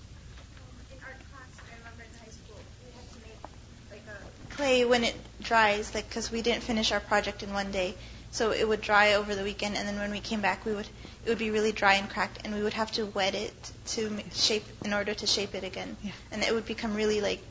clay 4.59 4.85
when 4.85 5.03
it 5.03 5.15
dries, 5.41 5.93
like 5.95 6.07
because 6.09 6.31
we 6.31 6.41
didn't 6.41 6.63
finish 6.63 6.91
our 6.91 6.99
project 6.99 7.43
in 7.43 7.53
one 7.53 7.71
day, 7.71 7.95
so 8.31 8.51
it 8.51 8.67
would 8.67 8.81
dry 8.81 9.13
over 9.13 9.35
the 9.35 9.43
weekend, 9.43 9.77
and 9.77 9.87
then 9.87 9.97
when 9.97 10.11
we 10.11 10.19
came 10.19 10.41
back, 10.41 10.65
we 10.65 10.73
would 10.73 10.89
it 11.25 11.29
would 11.29 11.37
be 11.39 11.51
really 11.57 11.71
dry 11.71 11.93
and 11.95 12.09
cracked, 12.09 12.39
and 12.43 12.53
we 12.53 12.61
would 12.61 12.73
have 12.73 12.91
to 12.93 13.05
wet 13.05 13.35
it 13.35 13.71
to 13.93 14.09
shape 14.33 14.65
in 14.83 14.93
order 14.93 15.13
to 15.13 15.27
shape 15.35 15.55
it 15.55 15.63
again, 15.63 15.95
yeah. 16.03 16.11
and 16.31 16.43
it 16.43 16.53
would 16.53 16.65
become 16.65 16.95
really 16.95 17.21
like 17.21 17.43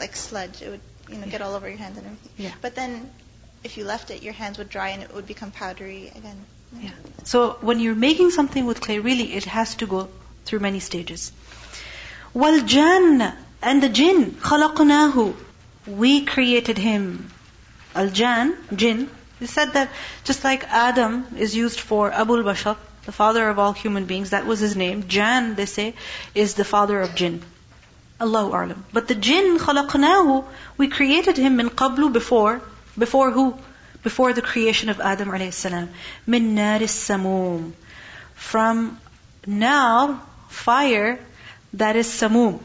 like 0.00 0.16
sludge. 0.16 0.60
It 0.62 0.70
would 0.70 0.84
you 1.08 1.16
know 1.16 1.26
yeah. 1.26 1.32
get 1.36 1.42
all 1.42 1.54
over 1.54 1.68
your 1.68 1.78
hands 1.78 1.98
and 1.98 2.06
everything. 2.06 2.44
Yeah. 2.48 2.52
But 2.66 2.74
then 2.74 3.10
if 3.62 3.78
you 3.78 3.84
left 3.84 4.10
it, 4.10 4.22
your 4.22 4.34
hands 4.34 4.58
would 4.58 4.68
dry 4.68 4.90
and 4.90 5.02
it 5.02 5.14
would 5.14 5.26
become 5.26 5.50
powdery 5.62 6.12
again. 6.14 6.44
Yeah. 6.80 6.90
So 7.24 7.56
when 7.70 7.80
you're 7.80 8.00
making 8.04 8.30
something 8.36 8.66
with 8.66 8.80
clay, 8.80 8.98
really 8.98 9.32
it 9.40 9.44
has 9.56 9.74
to 9.76 9.86
go 9.86 10.08
through 10.44 10.60
many 10.68 10.80
stages. 10.80 11.32
Wal 12.34 12.60
jan 12.74 13.34
and 13.62 13.82
the 13.82 13.88
jinn 13.88 14.36
خلقناه 14.42 15.32
we 15.86 16.24
created 16.24 16.78
him. 16.78 17.30
Al 17.94 18.08
Jan, 18.08 18.56
jinn, 18.74 19.08
he 19.38 19.46
said 19.46 19.72
that 19.74 19.90
just 20.24 20.44
like 20.44 20.64
Adam 20.64 21.26
is 21.38 21.54
used 21.54 21.80
for 21.80 22.10
Abul 22.10 22.42
Bashar, 22.42 22.76
the 23.04 23.12
father 23.12 23.48
of 23.48 23.58
all 23.58 23.72
human 23.72 24.06
beings, 24.06 24.30
that 24.30 24.46
was 24.46 24.60
his 24.60 24.76
name. 24.76 25.06
Jan, 25.08 25.54
they 25.54 25.66
say, 25.66 25.94
is 26.34 26.54
the 26.54 26.64
father 26.64 27.00
of 27.00 27.14
jinn. 27.14 27.42
Allahu 28.20 28.52
A'lam. 28.52 28.82
But 28.92 29.08
the 29.08 29.14
jinn, 29.14 29.58
khalaqnahu, 29.58 30.44
we 30.78 30.88
created 30.88 31.36
him 31.36 31.56
min 31.56 31.68
qablu 31.68 32.12
before, 32.12 32.62
before 32.96 33.30
who? 33.30 33.58
Before 34.02 34.32
the 34.32 34.42
creation 34.42 34.88
of 34.88 35.00
Adam 35.00 35.28
alayhi 35.28 35.52
salam. 35.52 35.90
Min 36.26 36.54
naris 36.54 36.94
samum. 37.08 37.72
From 38.34 38.98
now, 39.46 40.22
fire 40.48 41.18
that 41.74 41.96
is 41.96 42.06
samum. 42.06 42.60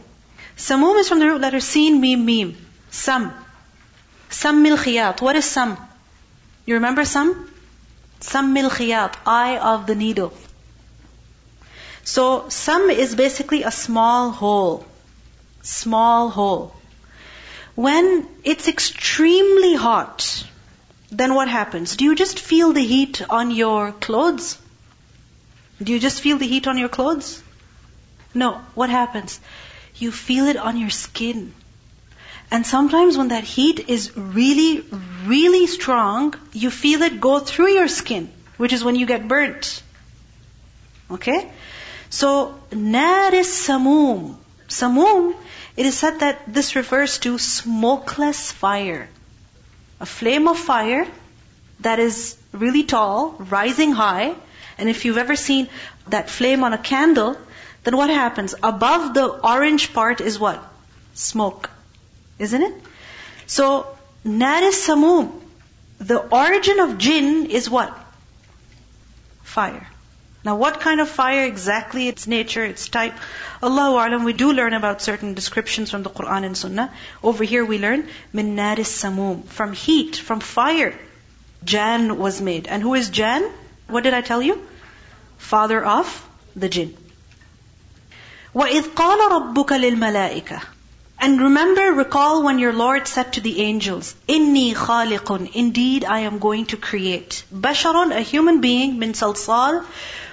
Samum 0.56 1.00
is 1.00 1.10
from 1.10 1.20
the 1.20 1.28
root 1.28 1.42
letter 1.42 1.60
sin, 1.60 2.00
mim, 2.02 2.26
mim. 2.26 2.58
Sam. 2.92 3.34
Sammil 4.30 4.78
khiyat. 4.78 5.22
What 5.22 5.36
is 5.36 5.46
sam? 5.46 5.78
You 6.66 6.76
remember 6.76 7.06
sam? 7.06 7.52
Sammil 8.20 8.70
khiyat. 8.70 9.14
Eye 9.26 9.58
of 9.58 9.88
the 9.88 9.96
needle. 9.96 10.34
So, 12.04 12.50
sam 12.50 12.90
is 12.90 13.16
basically 13.16 13.64
a 13.64 13.72
small 13.72 14.32
hole. 14.32 14.86
Small 15.62 16.30
hole. 16.30 16.76
When 17.76 18.28
it's 18.44 18.68
extremely 18.68 19.76
hot, 19.76 20.44
then 21.12 21.34
what 21.34 21.48
happens? 21.48 21.96
Do 21.96 22.06
you 22.06 22.16
just 22.16 22.40
feel 22.40 22.74
the 22.74 22.84
heat 22.84 23.22
on 23.30 23.52
your 23.52 23.92
clothes? 23.92 24.58
Do 25.82 25.94
you 25.94 26.00
just 26.00 26.22
feel 26.22 26.38
the 26.38 26.48
heat 26.48 26.68
on 26.68 26.78
your 26.78 26.90
clothes? 26.90 27.42
No. 28.34 28.62
What 28.76 28.90
happens? 28.90 29.40
You 29.96 30.12
feel 30.12 30.48
it 30.48 30.58
on 30.58 30.78
your 30.78 30.90
skin. 30.90 31.54
And 32.52 32.66
sometimes 32.66 33.18
when 33.18 33.28
that 33.28 33.44
heat 33.44 33.90
is 33.90 34.16
really, 34.18 34.84
really 35.26 35.68
strong, 35.68 36.34
you 36.52 36.72
feel 36.72 37.04
it 37.04 37.22
go 37.22 37.40
through 37.40 37.70
your 37.70 37.88
skin, 37.88 38.32
which 38.58 38.74
is 38.74 38.84
when 38.84 38.96
you 38.96 39.06
get 39.06 39.28
burnt. 39.28 39.84
Okay? 41.12 41.52
So, 42.10 42.60
nar 42.72 43.34
is 43.36 43.48
samum. 43.48 44.36
Samum, 44.68 45.36
it 45.78 45.86
is 45.86 45.98
said 45.98 46.20
that 46.22 46.42
this 46.52 46.76
refers 46.76 47.20
to 47.20 47.38
smokeless 47.38 48.52
fire. 48.52 49.08
A 50.00 50.06
flame 50.06 50.48
of 50.48 50.58
fire 50.58 51.08
that 51.82 52.00
is 52.00 52.38
really 52.52 52.84
tall, 52.84 53.36
rising 53.38 53.92
high, 53.92 54.34
and 54.78 54.90
if 54.90 55.06
you've 55.06 55.18
ever 55.18 55.36
seen 55.36 55.70
that 56.08 56.30
flame 56.30 56.64
on 56.64 56.74
a 56.74 56.78
candle, 56.78 57.38
then 57.84 57.96
what 57.96 58.10
happens? 58.10 58.56
Above 58.64 59.14
the 59.14 59.26
orange 59.26 59.94
part 59.94 60.20
is 60.20 60.40
what? 60.40 60.64
Smoke. 61.14 61.70
Isn't 62.39 62.63
it? 62.63 62.75
So, 63.47 63.87
nar 64.25 64.63
is 64.63 64.77
samum. 64.77 65.33
The 65.99 66.19
origin 66.19 66.81
of 66.81 66.99
jinn 66.99 67.47
is 67.47 67.71
what? 67.71 67.97
Fire. 69.43 69.87
Now, 70.45 70.57
what 70.57 70.81
kind 70.81 71.01
of 71.01 71.09
fire 71.09 71.47
exactly, 71.47 72.09
its 72.09 72.27
nature, 72.27 72.65
its 72.65 72.89
type? 72.89 73.15
Allahu 73.63 73.95
Alam, 73.95 74.25
we 74.25 74.35
do 74.35 74.53
learn 74.53 74.75
about 74.75 75.01
certain 75.01 75.33
descriptions 75.33 75.91
from 75.91 76.03
the 76.03 76.11
Quran 76.11 76.45
and 76.45 76.57
Sunnah. 76.57 76.93
Over 77.23 77.45
here 77.45 77.65
we 77.65 77.79
learn, 77.79 78.09
min 78.33 78.55
naris 78.55 78.91
samum. 79.03 79.45
From 79.45 79.73
heat, 79.73 80.17
from 80.17 80.41
fire, 80.41 80.95
Jan 81.65 82.19
was 82.19 82.43
made. 82.43 82.67
And 82.67 82.83
who 82.83 82.93
is 82.93 83.09
Jan? 83.09 83.51
What 83.89 84.05
did 84.05 84.13
I 84.13 84.21
tell 84.21 84.43
you? 84.43 84.61
Father 85.39 85.83
of 85.83 86.29
the 86.55 86.69
jinn. 86.69 86.95
وَإِذْ 88.55 88.95
قَالَ 88.95 89.19
رَبُّكَ 89.31 89.69
لِلْمَلَائِكَةِ 89.69 90.63
And 91.19 91.41
remember, 91.41 91.93
recall 91.93 92.43
when 92.43 92.59
your 92.59 92.73
Lord 92.73 93.09
said 93.09 93.33
to 93.33 93.41
the 93.41 93.63
angels, 93.63 94.15
إِنِّي 94.29 94.75
خَالِقٌ 94.75 95.55
Indeed, 95.55 96.05
I 96.05 96.21
am 96.21 96.39
going 96.39 96.67
to 96.67 96.77
create. 96.77 97.45
بَشَرٌ, 97.53 98.15
a 98.15 98.21
human 98.21 98.61
being, 98.61 98.99
min 98.99 99.15
salsal, 99.15 99.85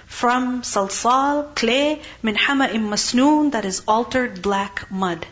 from 0.07 0.63
salsal, 0.63 1.55
clay, 1.55 2.01
min 2.21 2.35
hama'im 2.35 2.89
masnoon, 2.89 3.51
that 3.51 3.63
is 3.63 3.83
altered 3.87 4.41
black 4.41 4.91
mud. 4.91 5.25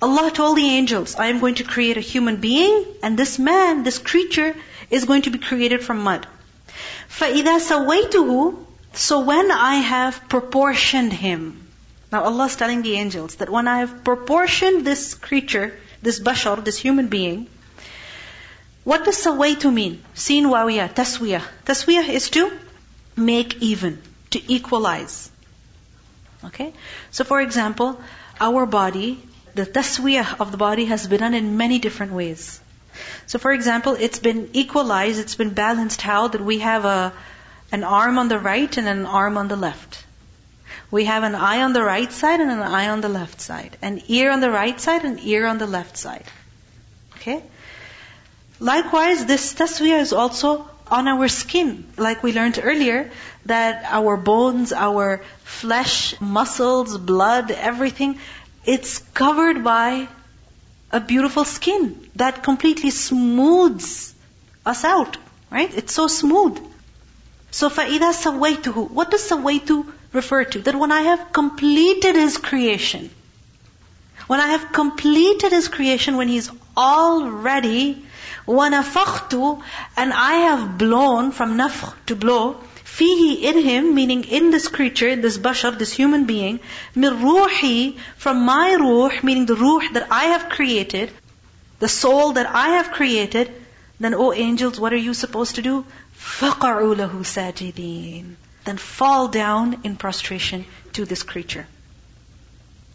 Allah 0.00 0.30
told 0.30 0.56
the 0.56 0.64
angels, 0.64 1.16
I 1.16 1.26
am 1.26 1.40
going 1.40 1.56
to 1.56 1.64
create 1.64 1.98
a 1.98 2.00
human 2.00 2.36
being, 2.36 2.84
and 3.02 3.18
this 3.18 3.38
man, 3.38 3.82
this 3.82 3.98
creature, 3.98 4.56
is 4.90 5.04
going 5.04 5.22
to 5.22 5.30
be 5.30 5.38
created 5.38 5.84
from 5.84 6.02
mud. 6.02 6.26
فَإِذَا 7.10 7.60
سَوَيْتُهُ 7.60 8.64
So 8.94 9.20
when 9.20 9.50
I 9.50 9.74
have 9.76 10.28
proportioned 10.28 11.12
him, 11.12 11.61
now 12.13 12.23
Allah 12.23 12.45
is 12.45 12.55
telling 12.55 12.83
the 12.83 12.93
angels 12.93 13.35
that 13.35 13.49
when 13.49 13.67
I 13.67 13.79
have 13.79 14.03
proportioned 14.03 14.85
this 14.85 15.13
creature, 15.15 15.73
this 16.01 16.19
bashar, 16.19 16.63
this 16.63 16.77
human 16.77 17.07
being, 17.07 17.47
what 18.83 19.05
does 19.05 19.17
sawaytu 19.23 19.73
mean? 19.73 20.03
Sin 20.13 20.45
wawiya, 20.45 20.93
taswiyah. 20.93 21.43
Taswiyah 21.65 22.07
is 22.09 22.29
to 22.31 22.51
make 23.15 23.61
even, 23.61 24.01
to 24.31 24.41
equalize. 24.51 25.31
Okay? 26.45 26.73
So 27.11 27.23
for 27.23 27.41
example, 27.41 28.01
our 28.39 28.65
body, 28.65 29.21
the 29.55 29.65
taswiyah 29.65 30.39
of 30.39 30.51
the 30.51 30.57
body 30.57 30.85
has 30.85 31.07
been 31.07 31.21
done 31.21 31.33
in 31.33 31.57
many 31.57 31.79
different 31.79 32.11
ways. 32.11 32.59
So 33.25 33.39
for 33.39 33.51
example, 33.51 33.95
it's 33.99 34.19
been 34.19 34.49
equalized, 34.53 35.19
it's 35.19 35.35
been 35.35 35.53
balanced 35.53 36.01
how 36.01 36.27
that 36.27 36.41
we 36.41 36.59
have 36.59 36.85
a, 36.85 37.13
an 37.71 37.83
arm 37.83 38.17
on 38.19 38.27
the 38.27 38.39
right 38.39 38.77
and 38.77 38.87
an 38.87 39.05
arm 39.05 39.37
on 39.37 39.47
the 39.47 39.55
left. 39.55 40.03
We 40.92 41.04
have 41.04 41.22
an 41.22 41.34
eye 41.34 41.62
on 41.62 41.72
the 41.72 41.82
right 41.82 42.10
side 42.10 42.40
and 42.40 42.50
an 42.50 42.60
eye 42.60 42.88
on 42.88 43.00
the 43.00 43.08
left 43.08 43.40
side. 43.40 43.76
An 43.82 44.00
ear 44.08 44.30
on 44.30 44.40
the 44.40 44.50
right 44.50 44.80
side 44.80 45.04
and 45.04 45.20
ear 45.20 45.46
on 45.46 45.58
the 45.58 45.66
left 45.66 45.96
side. 45.96 46.24
Okay? 47.16 47.42
Likewise, 48.60 49.26
this 49.26 49.54
taswiyah 49.54 50.00
is 50.00 50.12
also 50.12 50.68
on 50.90 51.08
our 51.08 51.28
skin. 51.28 51.86
Like 51.96 52.22
we 52.22 52.32
learned 52.32 52.58
earlier, 52.62 53.10
that 53.46 53.84
our 53.84 54.16
bones, 54.16 54.72
our 54.72 55.22
flesh, 55.44 56.20
muscles, 56.20 56.96
blood, 56.98 57.50
everything, 57.50 58.18
it's 58.64 58.98
covered 58.98 59.62
by 59.64 60.08
a 60.90 61.00
beautiful 61.00 61.44
skin 61.44 62.08
that 62.16 62.42
completely 62.42 62.90
smooths 62.90 64.14
us 64.64 64.84
out. 64.84 65.16
Right? 65.50 65.72
It's 65.74 65.94
so 65.94 66.08
smooth. 66.08 66.58
So 67.50 67.70
فَإِذَا 67.70 68.12
سَوَّيْتُهُ 68.12 68.90
What 68.90 69.10
does 69.10 69.28
سَوَّيْتُ 69.28 69.86
refer 70.12 70.44
to? 70.44 70.60
That 70.60 70.74
when 70.74 70.92
I 70.92 71.02
have 71.02 71.32
completed 71.32 72.14
His 72.14 72.36
creation, 72.36 73.10
when 74.26 74.40
I 74.40 74.48
have 74.48 74.72
completed 74.72 75.52
His 75.52 75.68
creation, 75.68 76.16
when 76.16 76.28
He's 76.28 76.50
already 76.76 78.04
وَنَفَخْتُ 78.48 79.62
And 79.96 80.12
I 80.12 80.34
have 80.48 80.78
blown, 80.78 81.32
from 81.32 81.58
nafkh 81.58 81.92
to 82.06 82.16
blow, 82.16 82.56
fihi 82.84 83.42
in 83.42 83.58
him, 83.58 83.94
meaning 83.94 84.24
in 84.24 84.50
this 84.50 84.68
creature, 84.68 85.08
in 85.08 85.20
this 85.20 85.36
bashar, 85.36 85.78
this 85.78 85.92
human 85.92 86.24
being, 86.24 86.60
min 86.94 87.12
ruhi, 87.12 87.98
from 88.16 88.44
my 88.46 88.74
ruh, 88.74 89.10
meaning 89.22 89.44
the 89.44 89.54
ruh 89.54 89.92
that 89.92 90.08
I 90.10 90.24
have 90.34 90.48
created, 90.48 91.12
the 91.78 91.88
soul 91.88 92.32
that 92.32 92.46
I 92.46 92.68
have 92.80 92.90
created, 92.90 93.52
then, 94.00 94.14
O 94.14 94.32
angels, 94.32 94.80
what 94.80 94.92
are 94.92 95.04
you 95.08 95.12
supposed 95.12 95.56
to 95.56 95.62
do? 95.62 95.84
فَقَعُوا 96.16 96.94
لَهُ 96.96 97.12
سَاجِدِينَ 97.36 98.34
then 98.65 98.77
fall 98.77 99.27
down 99.27 99.81
in 99.83 99.95
prostration 99.95 100.65
to 100.93 101.05
this 101.05 101.23
creature. 101.23 101.67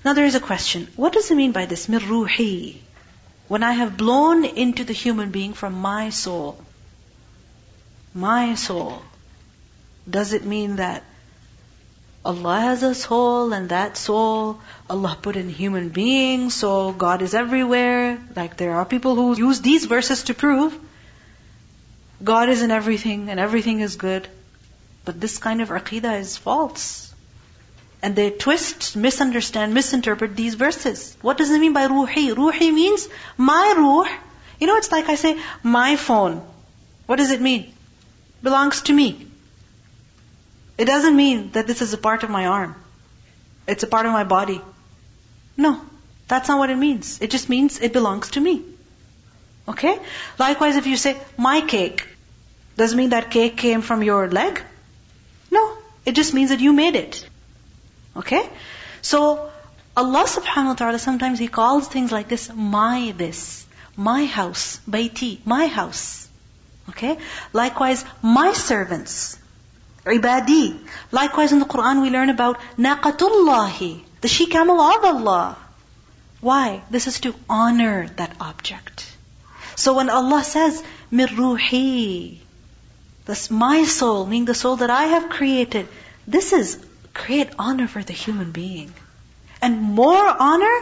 Now 0.04 0.14
there 0.14 0.24
is 0.24 0.34
a 0.34 0.40
question. 0.40 0.88
What 0.96 1.12
does 1.12 1.30
it 1.30 1.34
mean 1.34 1.52
by 1.52 1.66
this? 1.66 1.88
Min 1.88 2.00
ruhi. 2.00 2.76
When 3.48 3.62
I 3.62 3.72
have 3.72 3.96
blown 3.96 4.44
into 4.44 4.84
the 4.84 4.92
human 4.92 5.30
being 5.30 5.52
from 5.52 5.74
my 5.74 6.10
soul. 6.10 6.58
My 8.14 8.54
soul. 8.54 9.02
Does 10.08 10.32
it 10.32 10.44
mean 10.44 10.76
that 10.76 11.02
Allah 12.24 12.60
has 12.60 12.82
a 12.82 12.94
soul 12.94 13.52
and 13.52 13.68
that 13.70 13.96
soul 13.96 14.60
Allah 14.90 15.16
put 15.20 15.36
in 15.36 15.48
human 15.48 15.88
beings, 15.88 16.54
so 16.54 16.92
God 16.92 17.22
is 17.22 17.34
everywhere? 17.34 18.18
Like 18.36 18.56
there 18.56 18.74
are 18.74 18.84
people 18.84 19.14
who 19.14 19.36
use 19.36 19.60
these 19.60 19.86
verses 19.86 20.24
to 20.24 20.34
prove 20.34 20.78
God 22.22 22.48
is 22.48 22.62
in 22.62 22.70
everything 22.70 23.30
and 23.30 23.38
everything 23.38 23.80
is 23.80 23.96
good. 23.96 24.28
But 25.08 25.22
this 25.22 25.38
kind 25.38 25.62
of 25.62 25.70
aqidah 25.70 26.20
is 26.20 26.36
false. 26.36 27.14
And 28.02 28.14
they 28.14 28.28
twist, 28.28 28.94
misunderstand, 28.94 29.72
misinterpret 29.72 30.36
these 30.36 30.54
verses. 30.54 31.16
What 31.22 31.38
does 31.38 31.50
it 31.50 31.58
mean 31.58 31.72
by 31.72 31.88
ruhi? 31.88 32.34
Ruhi 32.34 32.74
means 32.74 33.08
my 33.38 33.72
ruh. 33.78 34.06
You 34.60 34.66
know, 34.66 34.76
it's 34.76 34.92
like 34.92 35.08
I 35.08 35.14
say, 35.14 35.40
my 35.62 35.96
phone. 35.96 36.42
What 37.06 37.16
does 37.16 37.30
it 37.30 37.40
mean? 37.40 37.72
Belongs 38.42 38.82
to 38.82 38.92
me. 38.92 39.26
It 40.76 40.84
doesn't 40.84 41.16
mean 41.16 41.52
that 41.52 41.66
this 41.66 41.80
is 41.80 41.94
a 41.94 42.02
part 42.10 42.22
of 42.22 42.28
my 42.28 42.44
arm. 42.44 42.76
It's 43.66 43.82
a 43.82 43.86
part 43.96 44.04
of 44.04 44.12
my 44.12 44.24
body. 44.24 44.60
No, 45.56 45.80
that's 46.26 46.50
not 46.50 46.58
what 46.58 46.68
it 46.68 46.76
means. 46.76 47.22
It 47.22 47.30
just 47.30 47.48
means 47.48 47.80
it 47.80 47.94
belongs 47.94 48.32
to 48.32 48.40
me. 48.40 48.62
Okay? 49.66 49.98
Likewise, 50.38 50.76
if 50.76 50.86
you 50.86 50.98
say, 50.98 51.16
my 51.38 51.62
cake, 51.62 52.06
does 52.76 52.92
it 52.92 52.96
mean 52.96 53.16
that 53.20 53.30
cake 53.30 53.56
came 53.56 53.80
from 53.80 54.02
your 54.02 54.28
leg? 54.28 54.62
It 56.08 56.14
just 56.14 56.32
means 56.32 56.50
that 56.50 56.60
you 56.60 56.72
made 56.72 56.96
it. 56.96 57.16
Okay? 58.16 58.42
So, 59.02 59.50
Allah 59.94 60.24
subhanahu 60.34 60.72
wa 60.72 60.78
ta'ala 60.80 60.98
sometimes 60.98 61.38
He 61.38 61.48
calls 61.48 61.88
things 61.94 62.10
like 62.10 62.28
this, 62.28 62.50
my 62.54 63.12
this, 63.16 63.66
my 63.96 64.24
house, 64.24 64.80
baiti, 64.88 65.32
my 65.44 65.66
house. 65.66 66.28
Okay? 66.88 67.18
Likewise, 67.52 68.06
my 68.22 68.52
servants, 68.54 69.38
ibadi. 70.04 70.80
Likewise 71.12 71.52
in 71.52 71.58
the 71.58 71.70
Quran 71.76 72.00
we 72.00 72.10
learn 72.16 72.30
about 72.30 72.58
naqatullahi, 72.78 74.02
the 74.22 74.28
she 74.28 74.46
camel 74.46 74.80
of 74.80 75.04
Allah. 75.04 75.58
Why? 76.40 76.82
This 76.90 77.06
is 77.06 77.20
to 77.20 77.34
honor 77.50 78.08
that 78.16 78.36
object. 78.40 79.14
So 79.76 79.94
when 79.94 80.08
Allah 80.08 80.42
says, 80.42 80.82
mir 81.10 81.26
ruhi, 81.26 82.38
that's 83.28 83.50
my 83.50 83.84
soul, 83.84 84.24
meaning 84.24 84.46
the 84.46 84.54
soul 84.54 84.76
that 84.76 84.90
I 84.90 85.04
have 85.14 85.28
created, 85.28 85.88
this 86.27 86.53
is 86.53 86.83
great 87.13 87.49
honor 87.59 87.87
for 87.87 88.03
the 88.03 88.13
human 88.13 88.51
being. 88.51 88.93
And 89.61 89.81
more 89.81 90.35
honor 90.39 90.77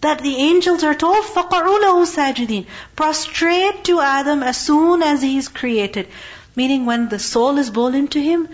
that 0.00 0.20
the 0.20 0.36
angels 0.36 0.84
are 0.84 0.94
told, 0.94 1.24
فَقَعُوا 1.24 1.80
لَهُ 1.80 2.06
سَاجِدِينَ 2.06 2.66
Prostrate 2.94 3.84
to 3.84 4.00
Adam 4.00 4.42
as 4.42 4.56
soon 4.56 5.02
as 5.02 5.22
he 5.22 5.36
is 5.38 5.48
created. 5.48 6.08
Meaning 6.54 6.86
when 6.86 7.08
the 7.08 7.18
soul 7.18 7.58
is 7.58 7.70
born 7.70 7.94
into 7.94 8.20
him 8.20 8.48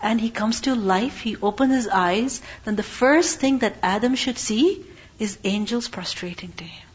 and 0.00 0.20
he 0.20 0.30
comes 0.30 0.60
to 0.62 0.74
life, 0.74 1.20
he 1.20 1.36
opens 1.36 1.74
his 1.74 1.88
eyes, 1.88 2.40
then 2.64 2.76
the 2.76 2.82
first 2.82 3.40
thing 3.40 3.58
that 3.58 3.76
Adam 3.82 4.14
should 4.14 4.38
see 4.38 4.84
is 5.18 5.38
angels 5.44 5.88
prostrating 5.88 6.52
to 6.52 6.64
him. 6.64 6.88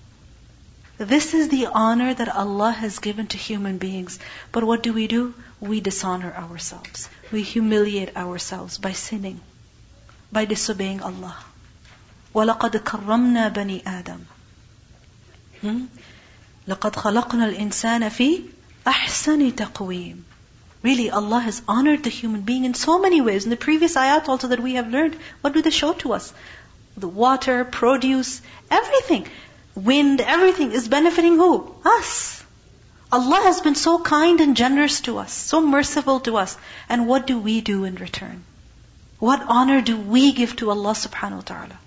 This 0.97 1.33
is 1.33 1.49
the 1.49 1.67
honor 1.67 2.13
that 2.13 2.29
Allah 2.29 2.71
has 2.71 2.99
given 2.99 3.27
to 3.27 3.38
human 3.38 3.77
beings. 3.77 4.19
But 4.51 4.63
what 4.63 4.83
do 4.83 4.93
we 4.93 5.07
do? 5.07 5.33
We 5.59 5.81
dishonor 5.81 6.31
ourselves. 6.33 7.09
We 7.31 7.43
humiliate 7.43 8.15
ourselves 8.15 8.77
by 8.77 8.93
sinning 8.93 9.39
by 10.33 10.45
disobeying 10.45 11.01
Allah. 11.01 11.38
وَلَقَدْ 12.33 12.83
كَرَّمْنَا 12.83 13.53
بَنِي 13.53 13.83
آدَمَ 13.83 14.25
لَقَدْ 16.67 16.95
خَلَقْنَا 16.95 17.55
الْإِنسَانَ 17.55 18.09
فِي 18.09 18.49
أَحْسَنِ 18.88 19.51
تَقْوِيمٍ 19.51 20.21
Really, 20.81 21.09
Allah 21.12 21.39
has 21.39 21.62
honored 21.67 22.03
the 22.03 22.09
human 22.09 22.41
being 22.41 22.65
in 22.65 22.73
so 22.73 22.99
many 22.99 23.21
ways. 23.21 23.45
In 23.45 23.51
the 23.51 23.55
previous 23.55 23.95
ayat 23.95 24.27
also 24.27 24.47
that 24.47 24.59
we 24.59 24.73
have 24.73 24.89
learned, 24.89 25.15
what 25.41 25.53
do 25.53 25.62
they 25.62 25.69
show 25.69 25.93
to 25.93 26.13
us? 26.13 26.33
The 26.97 27.07
water, 27.07 27.63
produce, 27.63 28.41
everything. 28.69 29.27
Wind, 29.75 30.19
everything 30.19 30.71
is 30.71 30.88
benefiting 30.88 31.38
who? 31.38 31.73
Us. 31.86 32.37
Allah 33.12 33.41
has 33.43 33.62
been 33.62 33.75
so 33.75 33.99
kind 33.99 34.41
and 34.41 34.57
generous 34.57 35.01
to 35.01 35.19
us, 35.19 35.31
so 35.31 35.62
merciful 35.62 36.19
to 36.21 36.38
us. 36.38 36.57
And 36.89 37.07
what 37.07 37.27
do 37.27 37.38
we 37.38 37.62
do 37.62 37.83
in 37.83 37.95
return? 37.95 38.43
What 39.19 39.43
honor 39.47 39.81
do 39.81 39.95
we 39.97 40.31
give 40.33 40.55
to 40.57 40.71
Allah 40.71 40.93
subhanahu 40.93 41.36
wa 41.36 41.41
ta'ala? 41.41 41.79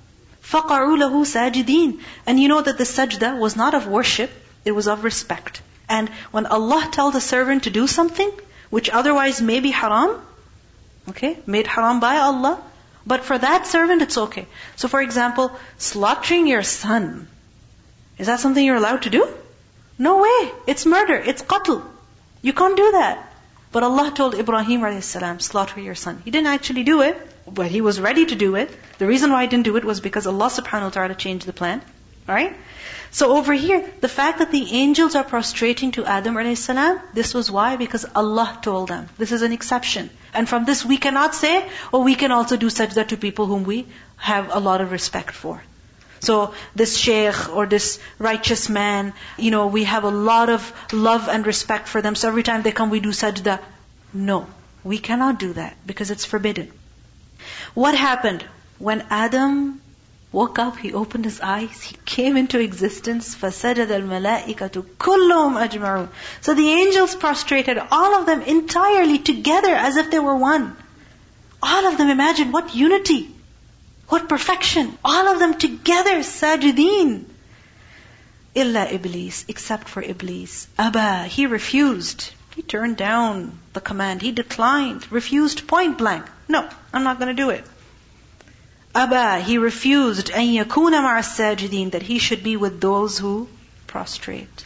فَقَعُوا 0.43 0.99
لَهُ 1.03 1.15
سَاجِدِينَ 1.33 2.01
And 2.27 2.39
you 2.39 2.47
know 2.49 2.61
that 2.61 2.79
the 2.79 2.85
sajda 2.85 3.39
was 3.39 3.57
not 3.57 3.75
of 3.75 3.89
worship, 3.89 4.31
it 4.65 4.71
was 4.71 4.87
of 4.87 5.03
respect. 5.03 5.61
And 5.89 6.09
when 6.31 6.47
Allah 6.47 6.89
tells 6.93 7.17
a 7.17 7.21
servant 7.21 7.65
to 7.65 7.71
do 7.71 7.87
something, 7.87 8.31
which 8.71 8.89
otherwise 8.89 9.43
may 9.43 9.59
be 9.61 9.73
haram, 9.73 10.21
okay, 11.09 11.39
made 11.47 11.67
haram 11.67 11.99
by 11.99 12.19
Allah, 12.19 12.63
but 13.05 13.25
for 13.25 13.37
that 13.37 13.67
servant 13.67 14.03
it's 14.03 14.19
okay. 14.19 14.47
So 14.77 14.89
for 14.89 15.01
example, 15.01 15.51
slaughtering 15.79 16.47
your 16.47 16.63
son, 16.63 17.27
is 18.19 18.29
that 18.29 18.41
something 18.41 18.65
you're 18.65 18.77
allowed 18.77 19.03
to 19.03 19.11
do? 19.11 19.27
No 19.98 20.22
way. 20.22 20.52
It's 20.68 20.86
murder. 20.86 21.16
It's 21.16 21.42
qatl. 21.42 21.84
You 22.42 22.54
can't 22.54 22.78
do 22.78 22.92
that. 22.94 23.28
But 23.72 23.84
Allah 23.84 24.12
told 24.14 24.36
Ibrahim 24.36 24.84
a.s., 24.84 25.18
slaughter 25.40 25.80
your 25.80 25.96
son. 25.96 26.22
He 26.26 26.32
didn't 26.32 26.48
actually 26.48 26.84
do 26.84 27.02
it, 27.02 27.16
but 27.48 27.68
he 27.68 27.82
was 27.82 28.02
ready 28.02 28.26
to 28.26 28.36
do 28.36 28.56
it. 28.56 28.70
The 28.98 29.08
reason 29.08 29.32
why 29.32 29.44
he 29.44 29.48
didn't 29.48 29.64
do 29.64 29.78
it 29.78 29.86
was 29.86 30.02
because 30.02 30.28
Allah 30.28 30.48
subhanahu 30.48 30.84
wa 30.84 30.90
ta'ala 30.90 31.16
changed 31.16 31.46
the 31.46 31.54
plan. 31.54 31.82
Alright? 32.28 32.56
So 33.12 33.36
over 33.36 33.54
here, 33.54 33.90
the 34.00 34.08
fact 34.10 34.40
that 34.40 34.52
the 34.52 34.74
angels 34.74 35.16
are 35.16 35.24
prostrating 35.24 35.92
to 35.94 36.06
Adam 36.06 36.38
a.s., 36.38 36.70
this 37.14 37.34
was 37.34 37.50
why? 37.50 37.76
Because 37.76 38.06
Allah 38.16 38.60
told 38.62 38.90
them. 38.90 39.10
This 39.18 39.32
is 39.32 39.42
an 39.42 39.52
exception. 39.52 40.10
And 40.34 40.48
from 40.48 40.66
this 40.66 40.86
we 40.86 40.98
cannot 40.98 41.36
say, 41.36 41.70
oh 41.94 42.04
we 42.04 42.16
can 42.16 42.32
also 42.32 42.58
do 42.58 42.68
sajda 42.68 43.08
to 43.08 43.18
people 43.18 43.46
whom 43.48 43.64
we 43.64 43.86
have 44.18 44.50
a 44.54 44.60
lot 44.60 44.82
of 44.82 44.92
respect 44.92 45.32
for. 45.32 45.62
So 46.21 46.55
this 46.75 46.97
sheikh 46.97 47.49
or 47.55 47.67
this 47.67 47.99
righteous 48.19 48.69
man, 48.69 49.13
you 49.37 49.51
know, 49.51 49.67
we 49.69 49.85
have 49.85 50.05
a 50.05 50.11
lot 50.11 50.49
of 50.49 50.73
love 50.93 51.29
and 51.29 51.47
respect 51.47 51.89
for 51.89 52.03
them. 52.03 52.15
So 52.15 52.29
every 52.29 52.43
time 52.43 52.63
they 52.63 52.73
come, 52.73 52.91
we 52.91 53.01
do 53.01 53.11
sajda. 53.11 53.61
No, 54.13 54.47
we 54.83 54.99
cannot 54.99 55.39
do 55.39 55.53
that 55.53 55.77
because 55.87 56.11
it's 56.11 56.25
forbidden. 56.25 56.73
What 57.75 57.95
happened? 57.95 58.45
When 58.79 59.05
Adam 59.11 59.81
woke 60.33 60.59
up, 60.59 60.77
he 60.79 60.93
opened 60.93 61.25
his 61.25 61.41
eyes, 61.41 61.83
he 61.83 61.97
came 62.05 62.37
into 62.37 62.59
existence, 62.61 63.35
فَسَجَدَ 63.35 63.87
الْمَلَائِكَةُ 63.87 64.85
كُلُّهُمْ 64.99 65.69
أَجْمَعُونَ 65.69 66.09
So 66.41 66.55
the 66.55 66.69
angels 66.69 67.15
prostrated, 67.15 67.79
all 67.91 68.17
of 68.17 68.27
them 68.27 68.43
entirely 68.43 69.19
together 69.19 69.75
as 69.75 69.97
if 69.97 70.11
they 70.11 70.19
were 70.19 70.37
one. 70.37 70.77
All 71.63 71.87
of 71.87 71.97
them, 71.97 72.11
imagine 72.11 72.53
what 72.53 72.75
unity. 72.75 73.31
What 74.11 74.29
perfection! 74.29 74.97
All 75.05 75.29
of 75.29 75.39
them 75.39 75.59
together, 75.59 76.23
sajideen. 76.23 77.25
Illa 78.55 78.87
Iblis, 78.91 79.45
except 79.49 79.89
for 79.89 80.03
Iblis. 80.03 80.69
Abba, 80.79 81.25
he 81.25 81.47
refused. 81.47 82.31
He 82.55 82.63
turned 82.63 82.97
down 82.97 83.59
the 83.75 83.81
command. 83.81 84.23
He 84.23 84.33
declined, 84.33 85.11
refused 85.13 85.67
point 85.67 85.99
blank. 85.99 86.25
No, 86.49 86.69
I'm 86.93 87.05
not 87.05 87.19
going 87.19 87.37
to 87.37 87.43
do 87.43 87.51
it. 87.51 87.65
Aba, 88.95 89.41
he 89.41 89.59
refused 89.59 90.31
أن 90.31 90.65
يكون 90.65 90.93
مع 90.93 91.19
الساجدين 91.19 91.91
that 91.91 92.03
he 92.03 92.19
should 92.19 92.43
be 92.43 92.57
with 92.57 92.81
those 92.81 93.19
who 93.19 93.47
prostrate. 93.87 94.65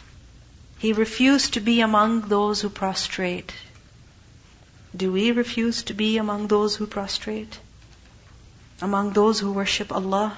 He 0.79 0.93
refused 0.93 1.55
to 1.55 1.59
be 1.59 1.81
among 1.81 2.21
those 2.21 2.61
who 2.61 2.69
prostrate. 2.69 3.51
Do 4.95 5.11
we 5.11 5.31
refuse 5.31 5.83
to 5.83 5.93
be 5.93 6.17
among 6.17 6.47
those 6.47 6.77
who 6.77 6.87
prostrate? 6.87 7.59
Among 8.81 9.13
those 9.13 9.39
who 9.39 9.51
worship 9.51 9.91
Allah? 9.91 10.33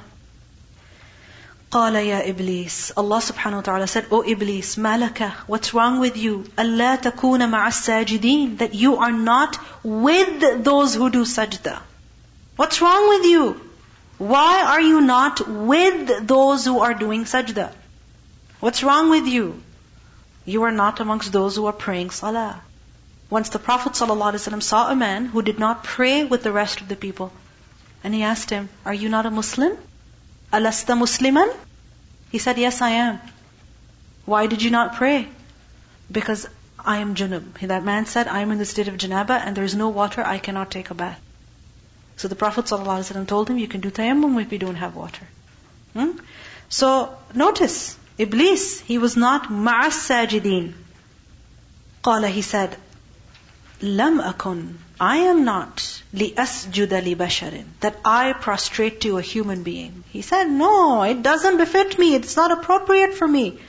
قال 1.72 1.96
يا 1.96 2.30
إبليس 2.30 2.92
Allah 2.98 3.18
subhanahu 3.18 3.56
wa 3.56 3.62
ta'ala 3.62 3.88
said, 3.88 4.08
O 4.12 4.24
Iblis, 4.24 4.76
malaka, 4.76 5.32
what's 5.48 5.74
wrong 5.74 6.00
with 6.00 6.18
you? 6.18 6.46
ألا 6.58 7.02
تكون 7.02 7.50
مع 7.50 7.68
الساجدين 7.68 8.58
That 8.60 8.76
you 8.76 8.98
are 8.98 9.12
not 9.12 9.58
with 9.84 10.64
those 10.64 10.94
who 10.94 11.10
do 11.10 11.26
sajda. 11.26 11.80
What's 12.58 12.82
wrong 12.82 13.10
with 13.10 13.26
you? 13.26 13.60
Why 14.20 14.62
are 14.62 14.82
you 14.82 15.02
not 15.02 15.48
with 15.48 16.28
those 16.28 16.66
who 16.66 16.80
are 16.80 16.94
doing 16.94 17.24
sajda? 17.26 17.72
What's 18.60 18.84
wrong 18.84 19.10
with 19.10 19.26
you? 19.26 19.62
You 20.46 20.64
are 20.64 20.72
not 20.72 21.00
amongst 21.00 21.32
those 21.32 21.56
who 21.56 21.66
are 21.66 21.74
praying 21.74 22.12
salah. 22.12 22.62
Once 23.30 23.50
the 23.50 23.60
Prophet 23.60 23.94
ﷺ 23.94 24.62
saw 24.62 24.92
a 24.92 24.96
man 24.96 25.26
who 25.26 25.42
did 25.42 25.58
not 25.58 25.84
pray 25.84 26.24
with 26.24 26.44
the 26.44 26.52
rest 26.52 26.82
of 26.82 26.88
the 26.88 26.96
people. 26.96 27.32
and 28.05 28.15
he 28.15 28.23
asked 28.23 28.51
him, 28.51 28.69
Are 28.85 28.95
you 28.95 29.09
not 29.09 29.27
a 29.27 29.31
Muslim? 29.31 29.77
Alasta 30.53 30.97
Musliman? 30.99 31.51
He 32.31 32.39
said, 32.39 32.59
Yes, 32.59 32.81
I 32.81 32.91
am. 32.91 33.21
Why 34.25 34.47
did 34.47 34.63
you 34.63 34.71
not 34.71 34.95
pray? 34.97 35.29
Because 36.11 36.47
I 36.79 36.99
am 36.99 37.15
junub. 37.15 37.67
That 37.69 37.85
man 37.85 38.07
said, 38.07 38.29
I 38.29 38.41
am 38.41 38.51
in 38.51 38.59
the 38.59 38.65
state 38.65 38.89
of 38.89 38.97
janaba 38.97 39.41
and 39.45 39.57
there 39.57 39.65
is 39.65 39.75
no 39.75 39.89
water, 39.89 40.23
I 40.25 40.39
cannot 40.39 40.71
take 40.71 40.91
a 40.91 40.95
bath. 40.95 41.21
So 42.17 42.29
the 42.29 42.37
Prophet 42.37 42.65
ﷺ 42.65 43.27
told 43.27 43.49
him, 43.49 43.59
you 43.59 43.69
can 43.69 43.81
do 43.81 43.91
tayammum 43.91 44.41
if 44.43 44.53
you 44.53 44.59
don't 44.59 44.75
have 44.77 44.97
water. 44.97 45.27
Hmm? 45.93 46.13
So 46.69 47.17
notice, 47.35 47.97
Iblis, 48.19 48.81
he 48.81 48.99
was 48.99 49.17
not 49.17 49.45
ma'as 49.45 49.99
sajideen. 50.09 50.73
Qala, 52.03 52.29
he 52.29 52.43
said, 52.43 52.77
Lam 53.82 54.20
akun, 54.22 54.76
I 55.00 55.18
am 55.18 55.44
not 55.44 56.02
li 56.14 56.34
asjuda 56.38 57.04
li 57.04 57.16
basharin, 57.16 57.66
that 57.82 57.98
I 58.06 58.32
prostrate 58.32 59.02
to 59.02 59.18
a 59.18 59.22
human 59.22 59.64
being. 59.64 60.06
He 60.12 60.22
said, 60.22 60.50
no, 60.50 61.04
it 61.04 61.22
doesn't 61.22 61.58
befit 61.58 62.00
me, 62.00 62.16
it's 62.16 62.38
not 62.38 62.52
appropriate 62.52 63.14
for 63.14 63.28
me. 63.28 63.60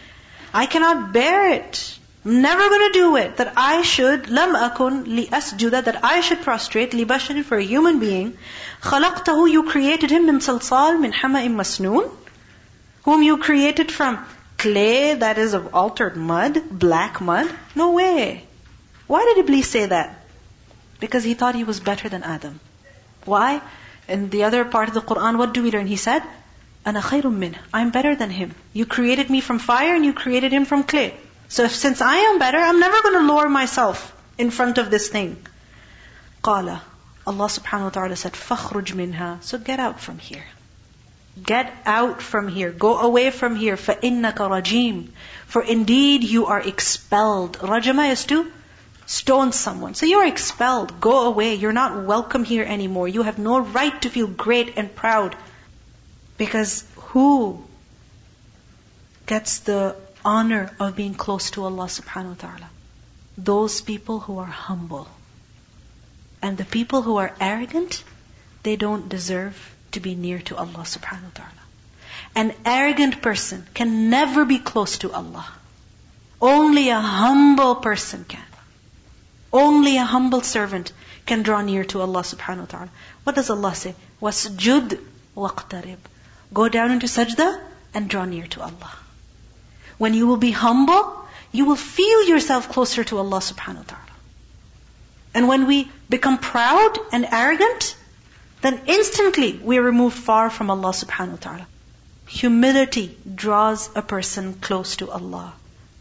I 0.53 0.67
cannot 0.67 1.13
bear 1.13 1.51
it. 1.51 1.99
I'm 2.25 2.41
never 2.43 2.69
going 2.69 2.93
to 2.93 2.99
do 2.99 3.17
it. 3.17 3.39
That 3.39 3.55
I 3.57 3.83
should, 3.83 4.31
lam 4.31 4.55
akun 4.55 5.07
li 5.07 5.27
asjuda, 5.27 5.85
that 5.85 6.05
I 6.05 6.21
should 6.21 6.43
prostrate 6.43 6.95
li 6.95 7.05
basharin 7.05 7.43
for 7.43 7.59
a 7.59 7.65
human 7.65 7.99
being. 7.99 8.39
خلقته, 8.83 9.51
you 9.51 9.65
created 9.65 10.11
him 10.11 10.27
min 10.27 10.39
salsal 10.39 11.01
min 11.01 11.13
hama'im 11.13 11.57
masnoon, 11.57 12.09
whom 13.03 13.23
you 13.23 13.39
created 13.39 13.91
from 13.91 14.25
clay 14.59 15.15
that 15.15 15.39
is 15.39 15.55
of 15.55 15.75
altered 15.75 16.17
mud, 16.17 16.63
black 16.71 17.21
mud. 17.21 17.51
No 17.75 17.91
way. 17.91 18.47
Why 19.09 19.25
did 19.25 19.45
Iblis 19.45 19.69
say 19.69 19.87
that? 19.87 20.25
Because 21.01 21.25
he 21.25 21.35
thought 21.35 21.55
he 21.55 21.65
was 21.65 21.81
better 21.81 22.09
than 22.09 22.23
Adam. 22.23 22.61
Why? 23.25 23.61
In 24.09 24.31
the 24.31 24.45
other 24.45 24.65
part 24.65 24.89
of 24.89 24.95
the 24.95 25.03
Quran, 25.03 25.39
what 25.39 25.53
do 25.53 25.63
we 25.63 25.71
learn? 25.71 25.87
He 25.87 25.97
said, 25.97 26.23
أَنَا 26.87 27.01
خَيْرٌ 27.01 27.23
مِّنْهِ 27.23 27.57
I'm 27.73 27.91
better 27.91 28.15
than 28.15 28.31
him. 28.31 28.55
You 28.73 28.87
created 28.87 29.31
me 29.31 29.41
from 29.41 29.59
fire 29.59 29.95
and 29.95 30.05
you 30.05 30.13
created 30.13 30.53
him 30.53 30.65
from 30.65 30.85
clay. 30.85 31.15
So 31.49 31.65
if, 31.65 31.75
since 31.75 32.01
I 32.01 32.17
am 32.17 32.39
better, 32.39 32.59
I'm 32.59 32.81
never 32.81 33.01
going 33.03 33.15
to 33.15 33.33
lower 33.33 33.49
myself 33.49 34.15
in 34.39 34.51
front 34.51 34.79
of 34.79 34.91
this 34.91 35.09
thing. 35.09 35.37
قَالَ 36.43 36.81
Allah 37.27 37.47
subhanahu 37.47 37.85
wa 37.85 37.91
ta'ala 37.91 38.17
said, 38.17 38.33
فَخْرُجْ 38.33 38.93
مِنْهَا 38.93 39.43
So 39.43 39.59
get 39.59 39.81
out 39.81 40.01
from 40.01 40.19
here. 40.19 40.45
Get 41.43 41.73
out 41.87 42.21
from 42.23 42.49
here. 42.49 42.71
Go 42.71 42.99
away 42.99 43.31
from 43.31 43.57
here. 43.57 43.77
فَإِنَّكَ 43.77 44.37
رَجِيمٌ 44.37 45.09
For 45.47 45.63
indeed 45.63 46.23
you 46.23 46.47
are 46.47 46.61
expelled. 46.61 47.59
Rajama 47.63 48.05
is 48.07 48.25
to 48.27 48.51
stone 49.10 49.52
someone. 49.52 49.96
So 49.96 50.06
you're 50.06 50.28
expelled. 50.28 51.02
Go 51.02 51.26
away. 51.26 51.56
You're 51.56 51.74
not 51.74 52.06
welcome 52.06 52.44
here 52.44 52.64
anymore. 52.64 53.08
You 53.08 53.24
have 53.24 53.40
no 53.40 53.60
right 53.60 54.00
to 54.04 54.10
feel 54.10 54.28
great 54.28 54.78
and 54.78 54.96
proud. 54.96 55.36
Because 56.38 56.84
who 56.96 57.64
gets 59.26 59.60
the 59.60 59.96
honor 60.24 60.72
of 60.80 60.96
being 60.96 61.16
close 61.16 61.50
to 61.52 61.64
Allah 61.64 61.86
subhanahu 61.86 62.36
wa 62.36 62.42
ta'ala? 62.44 62.70
Those 63.36 63.82
people 63.82 64.20
who 64.20 64.38
are 64.38 64.54
humble. 64.60 65.08
And 66.44 66.56
the 66.56 66.66
people 66.66 67.02
who 67.02 67.18
are 67.18 67.34
arrogant, 67.42 68.04
they 68.62 68.76
don't 68.76 69.10
deserve 69.10 69.58
to 69.94 70.00
be 70.00 70.14
near 70.14 70.38
to 70.52 70.56
Allah 70.56 70.86
subhanahu 70.86 71.32
wa 71.32 71.38
ta'ala. 71.42 71.66
An 72.36 72.54
arrogant 72.64 73.24
person 73.24 73.66
can 73.74 74.12
never 74.12 74.46
be 74.46 74.60
close 74.60 75.00
to 75.00 75.12
Allah. 75.12 75.48
Only 76.40 76.90
a 76.90 77.02
humble 77.02 77.76
person 77.76 78.24
can. 78.24 78.49
Only 79.52 79.98
a 79.98 80.04
humble 80.04 80.42
servant 80.42 80.92
can 81.26 81.44
draw 81.44 81.62
near 81.62 81.84
to 81.86 82.02
Allah 82.02 82.22
subhanahu 82.22 82.60
wa 82.60 82.66
ta'ala. 82.66 82.90
What 83.24 83.36
does 83.36 83.50
Allah 83.50 83.74
say? 83.76 83.96
Wasjud 84.22 85.00
waqtarib. 85.36 85.98
Go 86.54 86.70
down 86.70 86.92
into 86.92 87.08
sajda 87.08 87.60
and 87.94 88.10
draw 88.10 88.26
near 88.26 88.48
to 88.48 88.62
Allah. 88.62 88.92
When 89.98 90.14
you 90.14 90.28
will 90.28 90.38
be 90.38 90.52
humble, 90.52 91.28
you 91.52 91.66
will 91.66 91.76
feel 91.76 92.24
yourself 92.28 92.70
closer 92.70 93.04
to 93.04 93.18
Allah 93.18 93.40
subhanahu 93.40 93.78
wa 93.78 93.90
ta'ala. 93.94 94.16
And 95.34 95.48
when 95.48 95.68
we 95.68 95.92
become 96.10 96.38
proud 96.38 96.98
and 97.12 97.26
arrogant, 97.32 97.96
then 98.62 98.82
instantly 98.88 99.54
we 99.64 99.78
are 99.78 99.82
removed 99.82 100.18
far 100.18 100.50
from 100.50 100.70
Allah 100.70 100.90
subhanahu 100.90 101.32
wa 101.32 101.44
ta'ala. 101.48 101.68
Humility 102.28 103.18
draws 103.44 103.90
a 103.96 104.02
person 104.02 104.54
close 104.56 104.96
to 104.98 105.10
Allah. 105.10 105.54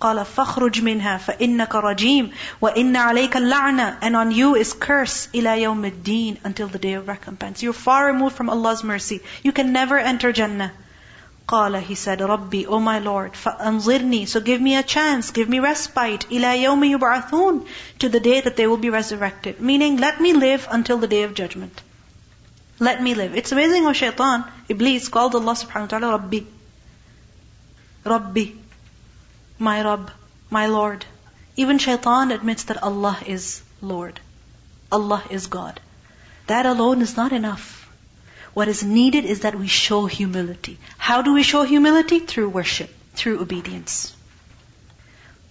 قال 0.04 0.26
فاخرج 0.26 0.82
منها 0.82 1.18
فإنك 1.18 1.76
رجيم 1.76 2.32
وإن 2.62 2.96
عليك 2.96 3.38
اللعنة 3.38 4.00
and 4.02 4.16
on 4.16 4.32
you 4.32 4.56
is 4.56 4.74
curse 4.74 5.30
إلى 5.34 5.62
يوم 5.62 5.86
الدين 5.86 6.38
until 6.44 6.68
the 6.68 6.80
day 6.80 6.94
of 6.94 7.08
recompense. 7.08 7.64
You're 7.64 7.74
far 7.74 8.08
removed 8.08 8.36
from 8.36 8.50
Allah's 8.50 8.84
mercy. 8.84 9.22
You 9.44 9.54
can 9.54 9.72
never 9.72 9.98
enter 9.98 10.34
Jannah. 10.34 10.74
قال 11.48 11.82
he 11.82 11.96
said 11.96 12.20
ربي 12.20 12.66
oh 12.68 12.80
my 12.80 13.00
Lord 13.00 13.34
فأنظرني 13.34 14.28
so 14.28 14.40
give 14.42 14.62
me 14.62 14.76
a 14.76 14.84
chance 14.84 15.32
give 15.32 15.48
me 15.48 15.60
respite 15.60 16.26
إلى 16.32 16.64
يوم 16.64 16.84
يبعثون 16.84 17.66
to 18.00 18.10
the 18.10 18.20
day 18.20 18.42
that 18.42 18.56
they 18.56 18.68
will 18.68 18.78
be 18.78 18.90
resurrected 18.90 19.62
meaning 19.62 19.98
let 19.98 20.20
me 20.22 20.34
live 20.34 20.68
until 20.72 20.98
the 20.98 21.08
day 21.08 21.24
of 21.24 21.34
judgment 21.34 21.82
let 22.80 23.02
me 23.02 23.14
live 23.14 23.36
it's 23.36 23.52
amazing 23.52 23.84
how 23.84 23.94
shaitan 23.94 24.46
Iblis 24.70 25.10
called 25.10 25.36
Allah 25.36 25.54
subhanahu 25.54 25.92
wa 25.92 26.00
ta'ala 26.00 26.18
ربي 26.18 26.46
ربي 28.06 28.56
my 29.59 29.83
Rabb, 29.83 30.11
my 30.51 30.67
Lord. 30.67 31.05
Even 31.57 31.79
shaitan 31.79 32.31
admits 32.31 32.65
that 32.65 32.83
Allah 32.83 33.19
is 33.27 33.63
Lord. 33.83 34.21
Allah 34.91 35.23
is 35.31 35.47
God. 35.49 35.81
That 36.47 36.67
alone 36.67 37.03
is 37.03 37.17
not 37.17 37.33
enough. 37.33 37.91
What 38.55 38.69
is 38.69 38.83
needed 38.83 39.25
is 39.25 39.41
that 39.41 39.55
we 39.55 39.67
show 39.67 40.07
humility. 40.07 40.79
How 40.97 41.23
do 41.23 41.35
we 41.35 41.43
show 41.43 41.63
humility? 41.65 42.21
Through 42.21 42.49
worship, 42.51 42.91
through 43.15 43.41
obedience. 43.41 44.15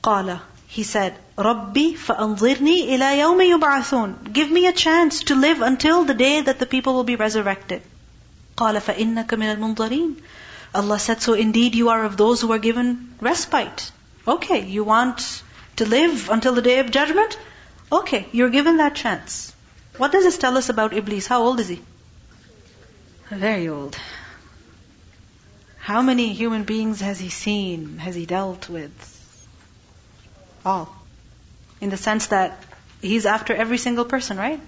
قالَ 0.04 0.40
he 0.68 0.84
said, 0.84 1.18
Rabbi 1.38 1.94
فَأَنْظِرْنِي 1.94 2.90
إلَى 2.90 3.18
يَوْمِ 3.20 3.60
yub'athun. 3.60 4.34
Give 4.34 4.52
me 4.52 4.68
a 4.68 4.74
chance 4.74 5.24
to 5.24 5.36
live 5.36 5.62
until 5.62 6.04
the 6.04 6.14
day 6.14 6.42
that 6.42 6.60
the 6.60 6.66
people 6.66 6.94
will 6.94 7.06
be 7.06 7.16
resurrected. 7.16 7.82
قالَ 8.58 8.76
فَإِنَّكَ 8.82 9.28
مِنَ 9.28 9.56
al-munzarin. 9.56 10.18
Allah 10.76 11.00
said, 11.00 11.22
so 11.22 11.34
indeed 11.34 11.76
you 11.76 11.90
are 11.90 12.04
of 12.04 12.18
those 12.18 12.42
who 12.42 12.52
are 12.52 12.60
given 12.60 13.16
respite. 13.22 13.92
Okay, 14.27 14.65
you 14.65 14.85
want 14.85 15.43
to 15.77 15.85
live 15.85 16.29
until 16.31 16.55
the 16.55 16.63
day 16.63 16.79
of 16.79 16.91
judgment? 16.91 17.39
Okay, 17.91 18.27
you're 18.33 18.51
given 18.51 18.77
that 18.79 18.95
chance. 18.95 19.53
What 19.97 20.13
does 20.13 20.25
this 20.25 20.39
tell 20.39 20.57
us 20.57 20.69
about 20.69 20.93
Iblis? 20.93 21.27
How 21.27 21.43
old 21.43 21.61
is 21.61 21.69
he? 21.69 21.83
Very 23.31 23.69
old. 23.69 23.97
How 25.79 26.01
many 26.01 26.33
human 26.33 26.63
beings 26.65 27.01
has 27.01 27.19
he 27.19 27.29
seen, 27.29 27.99
has 27.99 28.15
he 28.15 28.25
dealt 28.25 28.69
with? 28.69 28.93
All. 30.65 30.95
In 31.81 31.91
the 31.91 31.97
sense 31.97 32.29
that 32.29 32.63
he's 33.01 33.27
after 33.27 33.55
every 33.55 33.79
single 33.79 34.05
person, 34.05 34.37
right? 34.37 34.61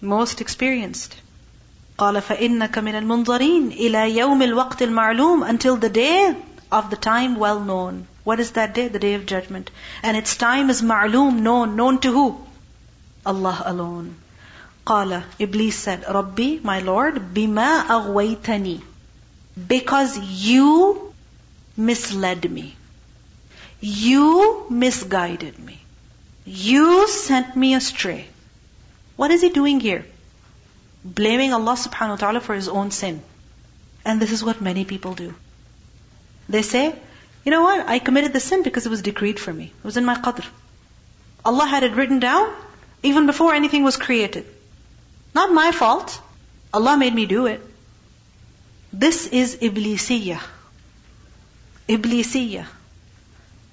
Most 0.00 0.40
experienced. 0.40 1.16
قال 1.98 2.22
فإنك 2.22 2.78
من 2.78 2.94
المنظرين 2.94 3.72
إلى 3.72 4.16
يوم 4.16 4.42
الوقت 4.42 4.82
المعلوم 4.82 5.48
until 5.48 5.76
the 5.76 5.88
day 5.88 6.34
of 6.70 6.90
the 6.90 6.96
time 6.96 7.36
well 7.36 7.60
known. 7.60 8.06
What 8.23 8.39
is 8.39 8.51
that 8.51 8.73
day? 8.73 8.87
The 8.87 8.99
day 8.99 9.13
of 9.15 9.25
judgment. 9.25 9.71
And 10.01 10.17
its 10.17 10.35
time 10.37 10.69
is 10.69 10.81
ma'loom, 10.81 11.39
known. 11.41 11.75
Known 11.75 11.99
to 12.01 12.11
who? 12.11 12.41
Allah 13.25 13.61
alone. 13.65 14.15
Qala, 14.85 15.23
Iblis 15.39 15.75
said, 15.75 16.05
Rabbi, 16.07 16.59
my 16.63 16.79
Lord, 16.79 17.33
bima 17.33 17.85
aghwaytani. 17.85 18.81
Because 19.67 20.17
you 20.19 21.13
misled 21.77 22.49
me. 22.49 22.75
You 23.79 24.65
misguided 24.69 25.59
me. 25.59 25.79
You 26.45 27.07
sent 27.07 27.55
me 27.55 27.73
astray. 27.75 28.27
What 29.15 29.31
is 29.31 29.41
he 29.41 29.49
doing 29.49 29.79
here? 29.79 30.05
blaming 31.03 31.53
Allah 31.53 31.73
subhanahu 31.73 32.15
wa 32.15 32.15
ta'ala 32.15 32.41
for 32.41 32.55
his 32.55 32.69
own 32.69 32.91
sin. 32.91 33.21
And 34.05 34.21
this 34.21 34.31
is 34.31 34.43
what 34.43 34.61
many 34.61 34.85
people 34.85 35.13
do. 35.13 35.33
They 36.49 36.61
say, 36.61 36.95
you 37.45 37.51
know 37.51 37.61
what, 37.63 37.87
I 37.87 37.99
committed 37.99 38.33
the 38.33 38.39
sin 38.39 38.63
because 38.63 38.85
it 38.85 38.89
was 38.89 39.01
decreed 39.01 39.39
for 39.39 39.53
me. 39.53 39.65
It 39.65 39.85
was 39.85 39.97
in 39.97 40.05
my 40.05 40.15
qadr. 40.15 40.45
Allah 41.45 41.65
had 41.65 41.83
it 41.83 41.93
written 41.93 42.19
down 42.19 42.53
even 43.01 43.25
before 43.25 43.53
anything 43.53 43.83
was 43.83 43.97
created. 43.97 44.45
Not 45.35 45.51
my 45.51 45.71
fault. 45.71 46.19
Allah 46.73 46.95
made 46.97 47.13
me 47.13 47.25
do 47.25 47.47
it. 47.47 47.61
This 48.93 49.27
is 49.27 49.57
Iblisiyah. 49.57 50.41
Iblisiyah. 51.89 52.65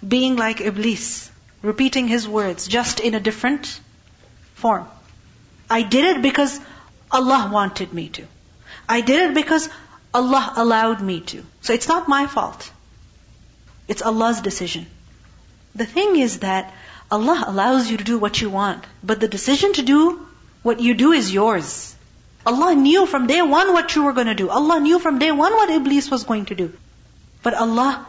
Being 0.07 0.37
like 0.37 0.61
Iblis. 0.61 1.31
Repeating 1.63 2.09
his 2.09 2.27
words, 2.27 2.67
just 2.67 3.01
in 3.01 3.15
a 3.15 3.21
different 3.21 3.81
form. 4.55 4.89
I 5.69 5.83
did 5.83 6.17
it 6.17 6.23
because 6.23 6.59
Allah 7.11 7.51
wanted 7.53 7.93
me 7.93 8.09
to. 8.09 8.27
I 8.89 9.03
did 9.03 9.31
it 9.31 9.35
because 9.35 9.69
Allah 10.13 10.55
allowed 10.57 11.03
me 11.03 11.21
to. 11.33 11.45
So 11.61 11.75
it's 11.75 11.87
not 11.87 12.09
my 12.09 12.27
fault. 12.27 12.71
It's 13.91 14.03
Allah's 14.09 14.41
decision. 14.41 14.87
The 15.75 15.87
thing 15.95 16.17
is 16.25 16.39
that 16.41 16.73
Allah 17.11 17.45
allows 17.47 17.91
you 17.91 17.97
to 17.97 18.05
do 18.05 18.19
what 18.19 18.41
you 18.41 18.49
want, 18.49 18.85
but 19.03 19.19
the 19.19 19.27
decision 19.27 19.73
to 19.79 19.83
do 19.83 20.03
what 20.63 20.79
you 20.89 20.95
do 20.95 21.11
is 21.11 21.33
yours. 21.35 21.73
Allah 22.47 22.75
knew 22.77 23.05
from 23.07 23.27
day 23.27 23.43
one 23.43 23.73
what 23.73 23.97
you 23.97 24.05
were 24.05 24.13
going 24.13 24.29
to 24.29 24.37
do. 24.43 24.49
Allah 24.49 24.79
knew 24.79 25.01
from 25.01 25.19
day 25.19 25.33
one 25.33 25.53
what 25.53 25.71
Iblis 25.71 26.09
was 26.09 26.23
going 26.23 26.47
to 26.47 26.55
do. 26.55 26.73
But 27.43 27.55
Allah 27.55 28.07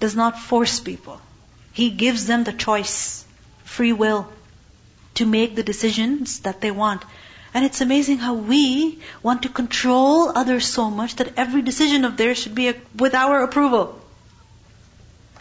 does 0.00 0.16
not 0.16 0.38
force 0.38 0.80
people. 0.80 1.20
He 1.72 1.90
gives 1.90 2.26
them 2.26 2.42
the 2.42 2.58
choice, 2.66 3.24
free 3.64 3.92
will, 3.92 4.28
to 5.14 5.26
make 5.26 5.54
the 5.54 5.68
decisions 5.72 6.40
that 6.40 6.60
they 6.60 6.72
want. 6.72 7.04
And 7.54 7.64
it's 7.64 7.80
amazing 7.80 8.18
how 8.18 8.34
we 8.34 8.98
want 9.22 9.42
to 9.42 9.48
control 9.48 10.36
others 10.36 10.66
so 10.66 10.90
much 10.90 11.16
that 11.16 11.34
every 11.36 11.62
decision 11.62 12.04
of 12.04 12.16
theirs 12.16 12.38
should 12.38 12.56
be 12.56 12.72
with 12.96 13.14
our 13.14 13.44
approval 13.44 14.00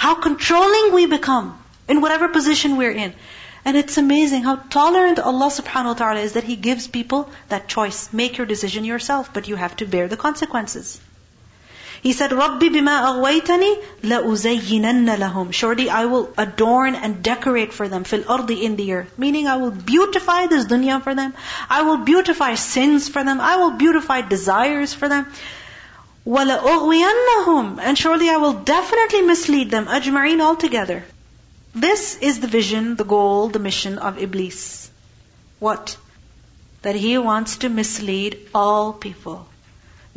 How 0.02 0.14
controlling 0.14 0.94
we 0.94 1.06
become 1.06 1.58
in 1.88 2.00
whatever 2.00 2.28
position 2.28 2.76
we're 2.76 2.92
in. 2.92 3.14
And 3.64 3.76
it's 3.76 3.98
amazing 3.98 4.44
how 4.44 4.56
tolerant 4.56 5.18
Allah 5.18 5.50
subhanahu 5.50 5.92
wa 5.92 5.94
ta'ala 5.94 6.20
is 6.20 6.34
that 6.34 6.44
He 6.44 6.56
gives 6.56 6.86
people 6.86 7.28
that 7.48 7.68
choice. 7.68 8.12
Make 8.12 8.38
your 8.38 8.46
decision 8.46 8.84
yourself, 8.84 9.32
but 9.34 9.48
you 9.48 9.56
have 9.56 9.76
to 9.76 9.86
bear 9.86 10.08
the 10.08 10.16
consequences. 10.16 11.00
He 12.00 12.12
said, 12.12 12.30
رَبِّ 12.30 12.60
بِمَا 12.60 12.96
أَغْوَيْتَنِي 13.10 13.82
لَأُزَيِّنَنَّ 14.04 15.16
لَهُمْ 15.16 15.52
Surely 15.52 15.90
I 15.90 16.04
will 16.04 16.32
adorn 16.38 16.94
and 16.94 17.22
decorate 17.24 17.72
for 17.72 17.88
them 17.88 18.04
fil 18.04 18.22
ardi 18.28 18.64
in 18.64 18.76
the 18.76 18.92
earth. 18.92 19.18
Meaning 19.18 19.48
I 19.48 19.56
will 19.56 19.72
beautify 19.72 20.46
this 20.46 20.66
dunya 20.66 21.02
for 21.02 21.14
them. 21.14 21.34
I 21.68 21.82
will 21.82 21.96
beautify 21.96 22.54
sins 22.54 23.08
for 23.08 23.24
them. 23.24 23.40
I 23.40 23.56
will 23.56 23.72
beautify 23.72 24.20
desires 24.20 24.94
for 24.94 25.08
them. 25.08 25.26
وَلَأُغْوِيَنَّهُمْ 26.26 27.78
And 27.80 27.96
surely 27.96 28.28
I 28.28 28.36
will 28.36 28.52
definitely 28.52 29.22
mislead 29.22 29.70
them, 29.70 29.86
ajma'in 29.86 30.40
altogether. 30.40 31.04
This 31.74 32.16
is 32.16 32.40
the 32.40 32.46
vision, 32.46 32.96
the 32.96 33.04
goal, 33.04 33.48
the 33.48 33.58
mission 33.58 33.98
of 33.98 34.18
Iblis. 34.18 34.90
What? 35.58 35.96
That 36.82 36.96
he 36.96 37.16
wants 37.18 37.58
to 37.58 37.68
mislead 37.68 38.48
all 38.54 38.92
people. 38.92 39.46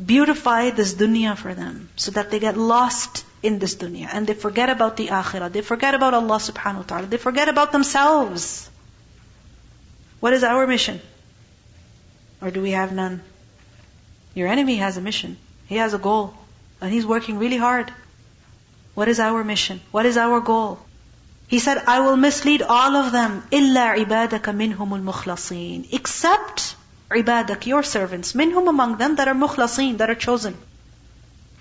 Beautify 0.04 0.71
this 0.71 0.93
dunya 0.95 1.38
for 1.38 1.54
them 1.54 1.89
so 1.95 2.12
that 2.12 2.32
they 2.32 2.39
get 2.39 2.58
lost 2.58 3.23
in 3.43 3.60
this 3.60 3.75
dunya 3.75 4.10
and 4.12 4.27
they 4.27 4.34
forget 4.34 4.69
about 4.69 4.97
the 4.97 5.08
akhirah. 5.08 5.51
They 5.51 5.62
forget 5.62 5.93
about 5.93 6.13
Allah 6.13 6.38
subhanahu 6.38 6.77
wa 6.77 6.84
ta'ala. 6.84 7.08
They 7.08 7.17
forget 7.17 7.49
about 7.49 7.71
themselves. 7.71 8.69
What 10.19 10.34
is 10.34 10.43
our 10.43 10.67
mission? 10.67 10.99
Or 12.41 12.51
do 12.51 12.62
we 12.62 12.71
have 12.71 12.91
none? 12.91 13.21
Your 14.34 14.47
enemy 14.47 14.77
has 14.77 14.97
a 14.97 15.01
mission. 15.01 15.38
He 15.66 15.76
has 15.76 15.94
a 15.94 15.98
goal, 15.98 16.35
and 16.81 16.92
he's 16.92 17.07
working 17.07 17.38
really 17.38 17.57
hard. 17.57 17.92
What 18.94 19.09
is 19.09 19.20
our 19.20 19.44
mission? 19.44 19.81
What 19.90 20.07
is 20.07 20.16
our 20.16 20.40
goal? 20.40 20.79
He 21.48 21.59
said, 21.59 21.79
I 21.87 22.00
will 22.00 22.16
mislead 22.16 22.62
all 22.62 22.96
of 22.96 23.12
them, 23.12 23.42
إِلَّا 23.50 23.96
minhum 24.55 24.92
al-mukhlasin." 24.92 25.87
Except 25.92 26.76
ibadak 27.11 27.66
your 27.66 27.83
servants, 27.83 28.33
minhum 28.33 28.68
among 28.68 28.96
them 28.96 29.16
that 29.16 29.29
are 29.29 29.35
مُخْلَصِينَ, 29.35 29.98
that 29.98 30.11
are 30.11 30.14
chosen. 30.14 30.57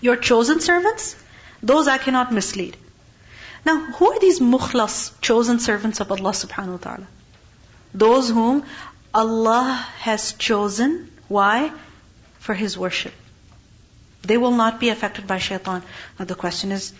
Your 0.02 0.15
chosen 0.15 0.60
servants, 0.60 1.15
those 1.62 1.88
I 1.88 1.98
cannot 1.98 2.32
mislead. 2.32 2.78
Now, 3.65 3.78
who 3.98 4.12
are 4.12 4.20
these 4.20 4.39
mukhlas, 4.39 5.12
chosen 5.22 5.60
servants 5.60 6.00
of 6.00 6.12
Allah 6.12 6.32
subhanahu 6.32 6.74
wa 6.74 6.78
ta'ala? 6.78 7.08
Those 7.94 8.30
whom 8.30 8.63
Allah 9.13 9.86
has 10.00 10.34
chosen, 10.34 11.12
why? 11.28 11.72
For 12.39 12.54
His 12.54 12.78
worship. 12.78 13.13
They 14.26 14.38
will 14.38 14.58
not 14.60 14.80
be 14.80 14.90
affected 14.90 15.28
by 15.28 15.38
shaitan. 15.38 15.84
Now 16.18 16.26
the 16.26 16.36
question 16.36 16.72
is, 16.72 16.94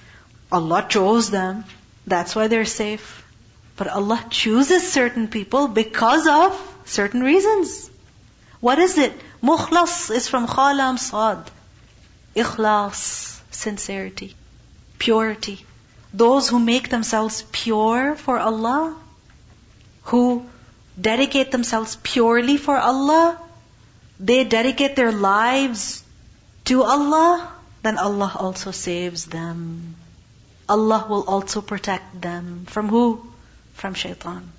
Allah 0.52 0.86
chose 0.88 1.32
them. 1.32 1.64
That's 2.06 2.36
why 2.36 2.48
they're 2.48 2.66
safe. 2.66 3.26
But 3.78 3.88
Allah 3.88 4.24
chooses 4.30 4.92
certain 4.92 5.28
people 5.28 5.68
because 5.68 6.28
of 6.28 6.60
certain 6.86 7.22
reasons. 7.22 7.90
What 8.60 8.80
is 8.80 8.98
it? 8.98 9.14
Mukhlas 9.42 10.14
is 10.16 10.28
from 10.28 10.48
khalam 10.48 11.00
sad. 11.00 11.52
Ikhlas, 12.36 13.42
sincerity, 13.52 14.36
purity. 15.00 15.66
Those 16.14 16.48
who 16.48 16.60
make 16.60 16.90
themselves 16.90 17.44
pure 17.52 18.16
for 18.16 18.40
Allah, 18.40 18.96
who 20.04 20.46
dedicate 21.10 21.52
themselves 21.52 21.98
purely 22.04 22.58
for 22.58 22.78
Allah, 22.78 23.38
they 24.20 24.44
dedicate 24.44 24.96
their 24.96 25.12
lives 25.12 26.05
to 26.66 26.84
Allah, 26.84 27.52
then 27.84 27.98
Allah 27.98 28.32
also 28.36 28.72
saves 28.72 29.26
them. 29.26 29.96
Allah 30.68 31.06
will 31.08 31.24
also 31.24 31.62
protect 31.62 32.22
them. 32.22 32.66
From 32.68 32.90
who? 32.90 33.26
From 33.74 33.94
shaitan. 33.94 34.52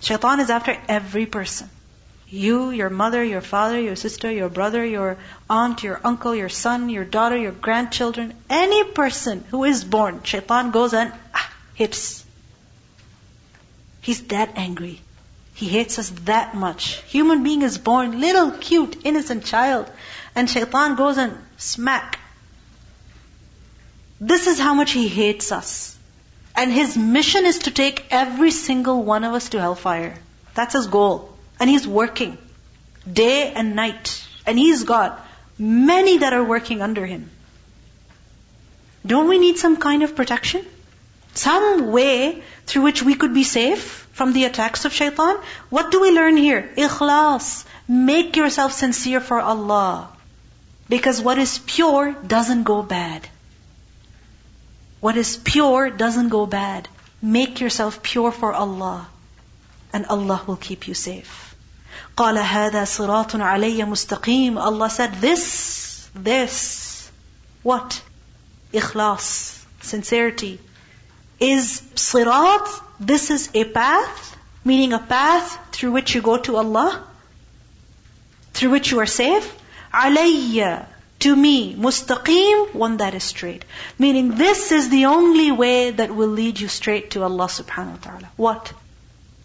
Shaitan 0.00 0.40
is 0.40 0.50
after 0.50 0.76
every 0.88 1.26
person. 1.26 1.68
You, 2.28 2.70
your 2.70 2.88
mother, 2.88 3.22
your 3.22 3.42
father, 3.42 3.78
your 3.78 3.94
sister, 3.94 4.30
your 4.30 4.48
brother, 4.48 4.82
your 4.82 5.18
aunt, 5.50 5.82
your 5.82 6.00
uncle, 6.02 6.34
your 6.34 6.48
son, 6.48 6.88
your 6.88 7.04
daughter, 7.04 7.36
your 7.36 7.52
grandchildren, 7.52 8.34
any 8.48 8.84
person 8.84 9.44
who 9.50 9.64
is 9.64 9.84
born, 9.84 10.22
shaitan 10.22 10.70
goes 10.70 10.94
and 10.94 11.12
ah, 11.34 11.52
hits. 11.74 12.24
He's 14.00 14.22
that 14.28 14.52
angry. 14.56 15.00
He 15.54 15.68
hates 15.68 15.98
us 15.98 16.08
that 16.24 16.54
much. 16.54 17.02
Human 17.02 17.42
being 17.42 17.60
is 17.60 17.76
born, 17.76 18.18
little, 18.20 18.50
cute, 18.52 18.96
innocent 19.04 19.44
child. 19.44 19.90
And 20.34 20.48
shaitan 20.48 20.96
goes 20.96 21.18
and 21.18 21.36
smack. 21.56 22.18
This 24.20 24.46
is 24.46 24.58
how 24.58 24.74
much 24.74 24.92
he 24.92 25.08
hates 25.08 25.52
us. 25.52 25.96
And 26.54 26.72
his 26.72 26.96
mission 26.96 27.46
is 27.46 27.60
to 27.60 27.70
take 27.70 28.06
every 28.10 28.50
single 28.50 29.02
one 29.02 29.24
of 29.24 29.34
us 29.34 29.48
to 29.50 29.60
hellfire. 29.60 30.14
That's 30.54 30.74
his 30.74 30.86
goal. 30.86 31.36
And 31.58 31.68
he's 31.68 31.86
working 31.86 32.38
day 33.10 33.52
and 33.52 33.74
night. 33.74 34.26
And 34.46 34.58
he's 34.58 34.84
got 34.84 35.26
many 35.58 36.18
that 36.18 36.32
are 36.32 36.44
working 36.44 36.82
under 36.82 37.06
him. 37.06 37.30
Don't 39.04 39.28
we 39.28 39.38
need 39.38 39.58
some 39.58 39.76
kind 39.76 40.02
of 40.02 40.14
protection? 40.14 40.64
Some 41.34 41.90
way 41.90 42.42
through 42.66 42.82
which 42.82 43.02
we 43.02 43.14
could 43.14 43.34
be 43.34 43.44
safe 43.44 44.06
from 44.12 44.32
the 44.32 44.44
attacks 44.44 44.84
of 44.84 44.92
shaitan? 44.92 45.36
What 45.70 45.90
do 45.90 46.00
we 46.00 46.10
learn 46.10 46.36
here? 46.36 46.70
Ikhlas. 46.76 47.64
Make 47.88 48.36
yourself 48.36 48.72
sincere 48.72 49.20
for 49.20 49.40
Allah. 49.40 50.10
Because 50.91 51.21
what 51.21 51.37
is 51.37 51.59
pure 51.59 52.13
doesn't 52.13 52.63
go 52.63 52.81
bad. 52.81 53.27
What 54.99 55.17
is 55.17 55.37
pure 55.37 55.89
doesn't 55.89 56.29
go 56.29 56.45
bad. 56.45 56.87
Make 57.21 57.59
yourself 57.59 58.01
pure 58.01 58.31
for 58.31 58.53
Allah. 58.53 59.07
And 59.93 60.05
Allah 60.05 60.41
will 60.47 60.57
keep 60.57 60.87
you 60.87 60.93
safe. 60.93 61.47
قال 62.17 62.37
هذا 62.37 62.85
صراط 62.85 63.35
علي 63.35 63.83
مستقيم 63.85 64.57
Allah 64.57 64.89
said 64.89 65.13
this, 65.21 66.09
this, 66.15 67.09
what? 67.63 68.01
Ikhlas, 68.73 69.63
sincerity, 69.81 70.59
is 71.39 71.81
sirat, 71.95 72.67
this 72.99 73.29
is 73.29 73.49
a 73.53 73.63
path, 73.65 74.35
meaning 74.65 74.93
a 74.93 74.99
path 74.99 75.59
through 75.71 75.91
which 75.91 76.15
you 76.15 76.21
go 76.21 76.37
to 76.37 76.57
Allah, 76.57 77.03
through 78.53 78.71
which 78.71 78.91
you 78.91 78.99
are 78.99 79.05
safe. 79.05 79.53
alayya, 79.92 80.86
to 81.20 81.36
me, 81.36 81.74
mustaqim, 81.74 82.74
one 82.74 82.96
that 82.96 83.14
is 83.14 83.22
straight. 83.22 83.64
Meaning 83.98 84.34
this 84.34 84.72
is 84.72 84.88
the 84.88 85.06
only 85.06 85.52
way 85.52 85.90
that 85.90 86.14
will 86.14 86.28
lead 86.28 86.58
you 86.58 86.68
straight 86.68 87.12
to 87.12 87.22
Allah 87.22 87.46
subhanahu 87.46 87.92
wa 87.92 88.10
ta'ala. 88.10 88.30
What? 88.36 88.72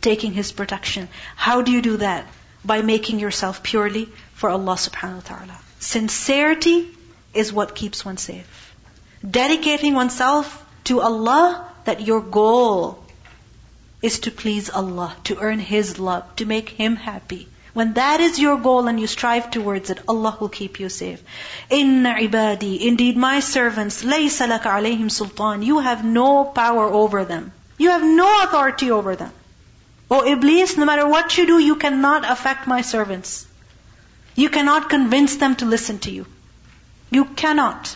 Taking 0.01 0.33
His 0.33 0.51
protection. 0.51 1.07
How 1.35 1.61
do 1.61 1.71
you 1.71 1.81
do 1.81 1.97
that? 1.97 2.25
By 2.65 2.81
making 2.81 3.19
yourself 3.19 3.61
purely 3.61 4.09
for 4.33 4.49
Allah 4.49 4.75
subhanahu 4.75 5.15
wa 5.15 5.37
ta'ala. 5.37 5.57
Sincerity 5.79 6.87
is 7.33 7.53
what 7.53 7.75
keeps 7.75 8.03
one 8.03 8.17
safe. 8.17 8.73
Dedicating 9.29 9.93
oneself 9.93 10.65
to 10.85 11.01
Allah 11.01 11.71
that 11.85 12.01
your 12.01 12.21
goal 12.21 13.03
is 14.01 14.19
to 14.21 14.31
please 14.31 14.69
Allah, 14.69 15.15
to 15.25 15.37
earn 15.39 15.59
His 15.59 15.99
love, 15.99 16.35
to 16.37 16.45
make 16.45 16.69
Him 16.69 16.95
happy. 16.95 17.47
When 17.77 17.93
that 17.93 18.21
is 18.21 18.39
your 18.39 18.57
goal 18.57 18.87
and 18.87 18.99
you 18.99 19.05
strive 19.05 19.51
towards 19.51 19.91
it, 19.91 19.99
Allah 20.07 20.35
will 20.39 20.49
keep 20.49 20.79
you 20.79 20.89
safe. 20.89 21.21
Inna 21.69 22.15
ibadi, 22.19 22.79
indeed 22.87 23.15
my 23.15 23.39
servants, 23.39 24.03
laysa 24.03 24.47
laka 24.51 24.71
alayhim 24.77 25.11
sultan. 25.11 25.61
You 25.61 25.77
have 25.87 26.03
no 26.03 26.45
power 26.45 26.85
over 26.99 27.23
them. 27.23 27.51
You 27.77 27.91
have 27.91 28.03
no 28.03 28.29
authority 28.45 28.89
over 28.89 29.15
them. 29.15 29.31
O 30.09 30.25
Iblis, 30.25 30.75
no 30.75 30.85
matter 30.85 31.07
what 31.07 31.37
you 31.37 31.45
do, 31.45 31.59
you 31.59 31.75
cannot 31.75 32.25
affect 32.27 32.65
my 32.65 32.81
servants. 32.81 33.45
You 34.33 34.49
cannot 34.49 34.89
convince 34.89 35.35
them 35.35 35.55
to 35.57 35.65
listen 35.65 35.99
to 35.99 36.09
you. 36.09 36.25
You 37.11 37.25
cannot. 37.25 37.95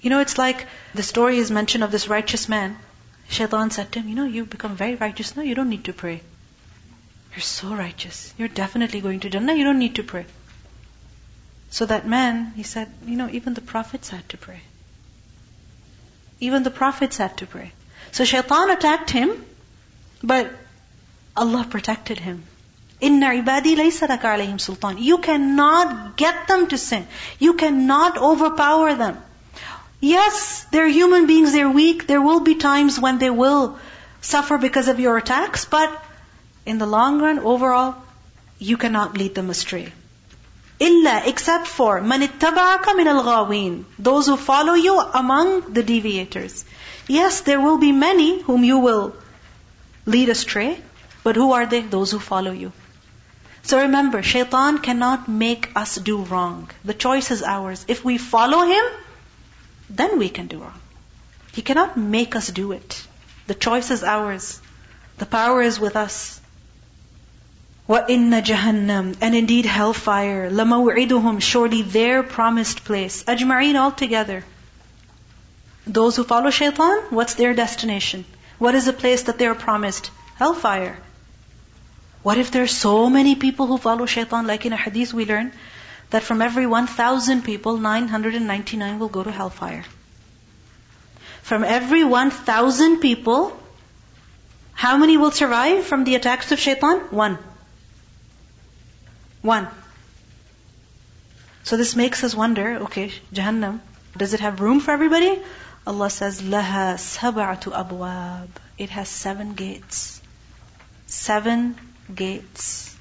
You 0.00 0.10
know, 0.10 0.18
it's 0.18 0.38
like 0.38 0.66
the 0.92 1.04
story 1.04 1.38
is 1.38 1.52
mentioned 1.52 1.84
of 1.84 1.92
this 1.92 2.08
righteous 2.08 2.48
man. 2.48 2.76
Shaitan 3.28 3.70
said 3.70 3.92
to 3.92 4.00
him, 4.00 4.08
You 4.08 4.16
know, 4.16 4.24
you've 4.24 4.50
become 4.50 4.74
very 4.74 4.96
righteous 4.96 5.36
now, 5.36 5.42
you 5.42 5.54
don't 5.54 5.70
need 5.76 5.84
to 5.84 5.92
pray. 5.92 6.20
You're 7.38 7.42
so 7.44 7.72
righteous. 7.72 8.34
You're 8.36 8.48
definitely 8.48 9.00
going 9.00 9.20
to 9.20 9.30
Jannah, 9.30 9.54
you 9.54 9.62
don't 9.62 9.78
need 9.78 9.94
to 9.94 10.02
pray. 10.02 10.26
So 11.70 11.86
that 11.86 12.04
man, 12.04 12.52
he 12.56 12.64
said, 12.64 12.88
You 13.06 13.14
know, 13.14 13.28
even 13.30 13.54
the 13.54 13.60
prophets 13.60 14.08
had 14.08 14.28
to 14.30 14.36
pray. 14.36 14.58
Even 16.40 16.64
the 16.64 16.72
prophets 16.72 17.18
had 17.18 17.36
to 17.36 17.46
pray. 17.46 17.70
So 18.10 18.24
shaitan 18.24 18.70
attacked 18.70 19.10
him, 19.10 19.30
but 20.20 20.50
Allah 21.36 21.64
protected 21.70 22.18
him. 22.18 22.42
Inna 23.00 23.26
ibadi 23.26 23.76
laysa 23.76 24.08
alayhim 24.08 24.60
sultan. 24.60 24.98
You 24.98 25.18
cannot 25.18 26.16
get 26.16 26.48
them 26.48 26.66
to 26.74 26.76
sin. 26.76 27.06
You 27.38 27.54
cannot 27.54 28.18
overpower 28.18 28.96
them. 28.96 29.16
Yes, 30.00 30.66
they're 30.72 30.88
human 30.88 31.28
beings, 31.28 31.52
they're 31.52 31.70
weak. 31.70 32.08
There 32.08 32.20
will 32.20 32.40
be 32.40 32.56
times 32.56 32.98
when 32.98 33.18
they 33.18 33.30
will 33.30 33.78
suffer 34.22 34.58
because 34.58 34.88
of 34.88 34.98
your 34.98 35.16
attacks, 35.16 35.66
but 35.66 36.04
in 36.68 36.78
the 36.78 36.86
long 36.86 37.20
run, 37.20 37.38
overall, 37.38 37.94
you 38.58 38.76
cannot 38.76 39.16
lead 39.16 39.34
them 39.34 39.50
astray. 39.50 39.92
Illa, 40.80 41.22
except 41.24 41.66
for 41.66 42.00
man 42.00 42.20
min 42.20 43.08
al 43.08 43.54
those 43.98 44.26
who 44.26 44.36
follow 44.36 44.74
you 44.74 45.00
among 45.00 45.72
the 45.72 45.82
deviators. 45.82 46.64
Yes, 47.08 47.40
there 47.40 47.60
will 47.60 47.78
be 47.78 47.90
many 47.90 48.42
whom 48.42 48.62
you 48.64 48.78
will 48.78 49.16
lead 50.06 50.28
astray, 50.28 50.80
but 51.24 51.36
who 51.36 51.52
are 51.52 51.66
they? 51.66 51.80
Those 51.80 52.12
who 52.12 52.20
follow 52.20 52.52
you. 52.52 52.72
So 53.62 53.80
remember, 53.80 54.22
shaitan 54.22 54.78
cannot 54.78 55.28
make 55.28 55.70
us 55.74 55.96
do 55.96 56.18
wrong. 56.18 56.70
The 56.84 56.94
choice 56.94 57.30
is 57.30 57.42
ours. 57.42 57.84
If 57.88 58.04
we 58.04 58.18
follow 58.18 58.60
him, 58.60 58.84
then 59.90 60.18
we 60.18 60.28
can 60.28 60.46
do 60.46 60.60
wrong. 60.60 60.80
He 61.52 61.62
cannot 61.62 61.96
make 61.96 62.36
us 62.36 62.48
do 62.48 62.72
it. 62.72 63.02
The 63.46 63.54
choice 63.54 63.90
is 63.90 64.04
ours. 64.04 64.60
The 65.18 65.26
power 65.26 65.60
is 65.62 65.80
with 65.80 65.96
us. 65.96 66.40
وَإِنَّ 67.87 68.43
جَهَنَّمْ 68.43 69.17
And 69.19 69.35
indeed 69.35 69.65
hellfire, 69.65 70.49
لَمَوْعِدُهُمْ 70.49 71.41
Surely 71.41 71.81
their 71.81 72.23
promised 72.23 72.85
place. 72.85 73.23
أَجْمَعِينَ 73.25 73.79
all 73.79 73.91
together. 73.91 74.43
Those 75.85 76.15
who 76.15 76.23
follow 76.23 76.49
shaitan, 76.49 76.97
what's 77.09 77.33
their 77.33 77.53
destination? 77.53 78.23
What 78.57 78.73
is 78.73 78.85
the 78.85 78.93
place 78.93 79.23
that 79.23 79.37
they 79.37 79.47
are 79.47 79.55
promised? 79.55 80.11
Hellfire. 80.35 80.97
What 82.23 82.37
if 82.37 82.51
there 82.51 82.63
are 82.63 82.67
so 82.67 83.09
many 83.09 83.35
people 83.35 83.67
who 83.67 83.77
follow 83.77 84.05
shaitan? 84.05 84.47
Like 84.47 84.65
in 84.65 84.71
a 84.71 84.77
hadith 84.77 85.13
we 85.13 85.25
learn, 85.25 85.51
that 86.09 86.23
from 86.23 86.41
every 86.41 86.65
1,000 86.65 87.43
people, 87.43 87.77
999 87.77 88.97
will 88.97 89.09
go 89.09 89.23
to 89.23 89.31
hellfire. 89.31 89.83
From 91.41 91.65
every 91.65 92.05
1,000 92.05 92.99
people, 93.01 93.59
how 94.73 94.95
many 94.95 95.17
will 95.17 95.31
survive 95.31 95.83
from 95.83 96.05
the 96.05 96.15
attacks 96.15 96.53
of 96.53 96.59
shaitan? 96.59 96.99
One. 97.11 97.37
One. 99.47 99.67
So 101.63 101.77
this 101.77 101.95
makes 101.95 102.23
us 102.23 102.35
wonder, 102.35 102.79
okay, 102.83 103.11
Jahannam, 103.33 103.79
does 104.17 104.33
it 104.33 104.39
have 104.41 104.59
room 104.59 104.79
for 104.79 104.91
everybody? 104.91 105.39
Allah 105.85 106.09
says, 106.09 106.41
لَهَا 106.41 106.95
سَبَعَةُ 106.95 107.63
أَبْوَابٍ 107.63 108.47
It 108.77 108.89
has 108.89 109.09
seven 109.09 109.53
gates. 109.53 110.21
Seven 111.07 111.75
gates. 112.13 112.95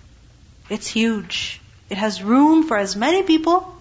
It's 0.69 0.87
huge. 0.87 1.61
It 1.91 1.99
has 1.99 2.23
room 2.23 2.67
for 2.67 2.77
as 2.77 2.97
many 2.97 3.23
people, 3.23 3.77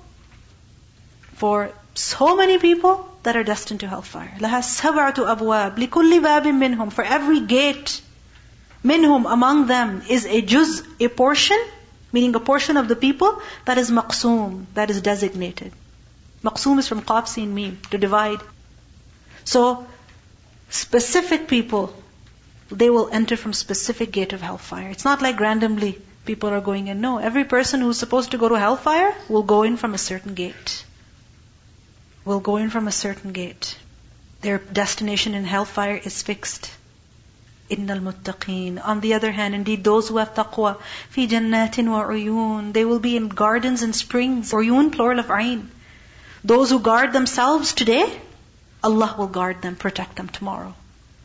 for 1.36 1.72
so 1.96 2.36
many 2.36 2.58
people 2.58 3.08
that 3.24 3.36
are 3.36 3.44
destined 3.44 3.82
to 3.82 3.88
hellfire. 3.88 4.38
لها 4.40 4.62
سبعة 4.62 5.14
أبواب 5.18 5.80
لكل 5.80 6.22
باب 6.22 6.48
منهم 6.48 6.92
For 6.92 7.04
every 7.04 7.40
gate 7.42 8.02
minhum 8.84 9.32
among 9.32 9.68
them 9.68 10.02
is 10.10 10.26
a 10.26 10.42
juz, 10.42 10.84
a 11.00 11.08
portion, 11.08 11.58
meaning 12.17 12.35
a 12.41 12.41
portion 12.49 12.79
of 12.81 12.89
the 12.89 12.97
people 13.05 13.43
that 13.67 13.79
is 13.85 13.91
maqsoom, 13.99 14.65
that 14.75 14.91
is 14.95 15.03
designated. 15.13 15.73
Maqsoom 16.49 16.79
is 16.83 16.89
from 16.89 17.03
qaf 17.11 17.29
sin 17.33 17.55
mim, 17.55 17.79
to 17.91 17.99
divide. 17.99 18.41
So, 19.45 19.63
specific 20.71 21.47
people, 21.49 21.95
they 22.71 22.91
will 22.91 23.09
enter 23.21 23.37
from 23.37 23.53
specific 23.53 24.13
gate 24.19 24.33
of 24.33 24.47
hellfire. 24.49 24.89
It's 24.89 25.05
not 25.05 25.23
like 25.27 25.41
randomly 25.41 25.93
people 26.25 26.51
are 26.51 26.61
going 26.61 26.89
in. 26.89 27.01
No, 27.01 27.19
every 27.19 27.45
person 27.45 27.81
who's 27.81 27.99
supposed 27.99 28.33
to 28.33 28.39
go 28.39 28.49
to 28.49 28.59
hellfire 28.65 29.15
will 29.29 29.47
go 29.55 29.63
in 29.63 29.77
from 29.77 29.95
a 29.95 29.99
certain 29.99 30.35
gate. 30.35 30.85
Will 32.25 32.41
go 32.41 32.57
in 32.57 32.71
from 32.71 32.89
a 32.89 32.93
certain 32.93 33.33
gate. 33.33 33.77
Their 34.41 34.59
destination 34.59 35.35
in 35.35 35.45
hellfire 35.45 36.01
is 36.11 36.23
fixed. 36.23 36.71
Innal 37.69 38.01
muttaqeen. 38.01 38.81
On 38.85 39.01
the 39.01 39.15
other 39.15 39.33
hand, 39.33 39.55
indeed, 39.55 39.83
those 39.83 40.09
who 40.09 40.19
have 40.19 40.35
taqwa, 40.35 40.77
fi 41.11 41.27
jannatin 41.27 41.89
wa 41.91 42.73
they 42.73 42.85
will 42.85 43.01
be 43.01 43.17
in 43.17 43.29
gardens 43.29 43.83
and 43.83 43.95
springs. 43.95 44.53
Uyun, 44.53 44.93
plural 44.93 45.19
of 45.19 45.27
ayn. 45.27 45.67
Those 46.45 46.71
who 46.71 46.79
guard 46.79 47.13
themselves 47.13 47.73
today, 47.73 48.05
Allah 48.85 49.15
will 49.19 49.27
guard 49.27 49.63
them, 49.63 49.75
protect 49.75 50.17
them 50.17 50.29
tomorrow. 50.29 50.75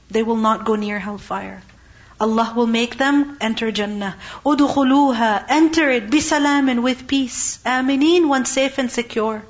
They 0.09 0.23
will 0.23 0.37
not 0.37 0.65
go 0.65 0.75
near 0.75 0.97
hellfire. 0.99 1.61
Allah 2.19 2.53
will 2.55 2.67
make 2.67 2.97
them 2.97 3.37
enter 3.39 3.71
Jannah. 3.71 4.15
Udukhuluha, 4.45 5.45
enter 5.47 5.89
it, 5.89 6.09
bisalamin, 6.09 6.81
with 6.81 7.07
peace. 7.07 7.59
Aminin, 7.65 8.27
one 8.27 8.45
safe 8.45 8.77
and 8.77 8.91
secure. 8.91 9.43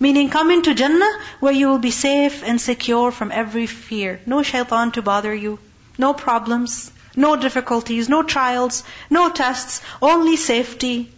Meaning 0.00 0.28
come 0.28 0.50
into 0.50 0.74
Jannah 0.74 1.18
where 1.40 1.52
you 1.52 1.68
will 1.68 1.78
be 1.78 1.90
safe 1.90 2.42
and 2.42 2.60
secure 2.60 3.10
from 3.10 3.32
every 3.32 3.66
fear. 3.66 4.20
No 4.26 4.42
shaitan 4.42 4.92
to 4.92 5.02
bother 5.02 5.34
you. 5.34 5.58
No 5.98 6.14
problems. 6.14 6.90
No 7.16 7.36
difficulties. 7.36 8.08
No 8.08 8.22
trials. 8.22 8.84
No 9.10 9.30
tests. 9.30 9.80
Only 10.02 10.36
safety. 10.36 11.10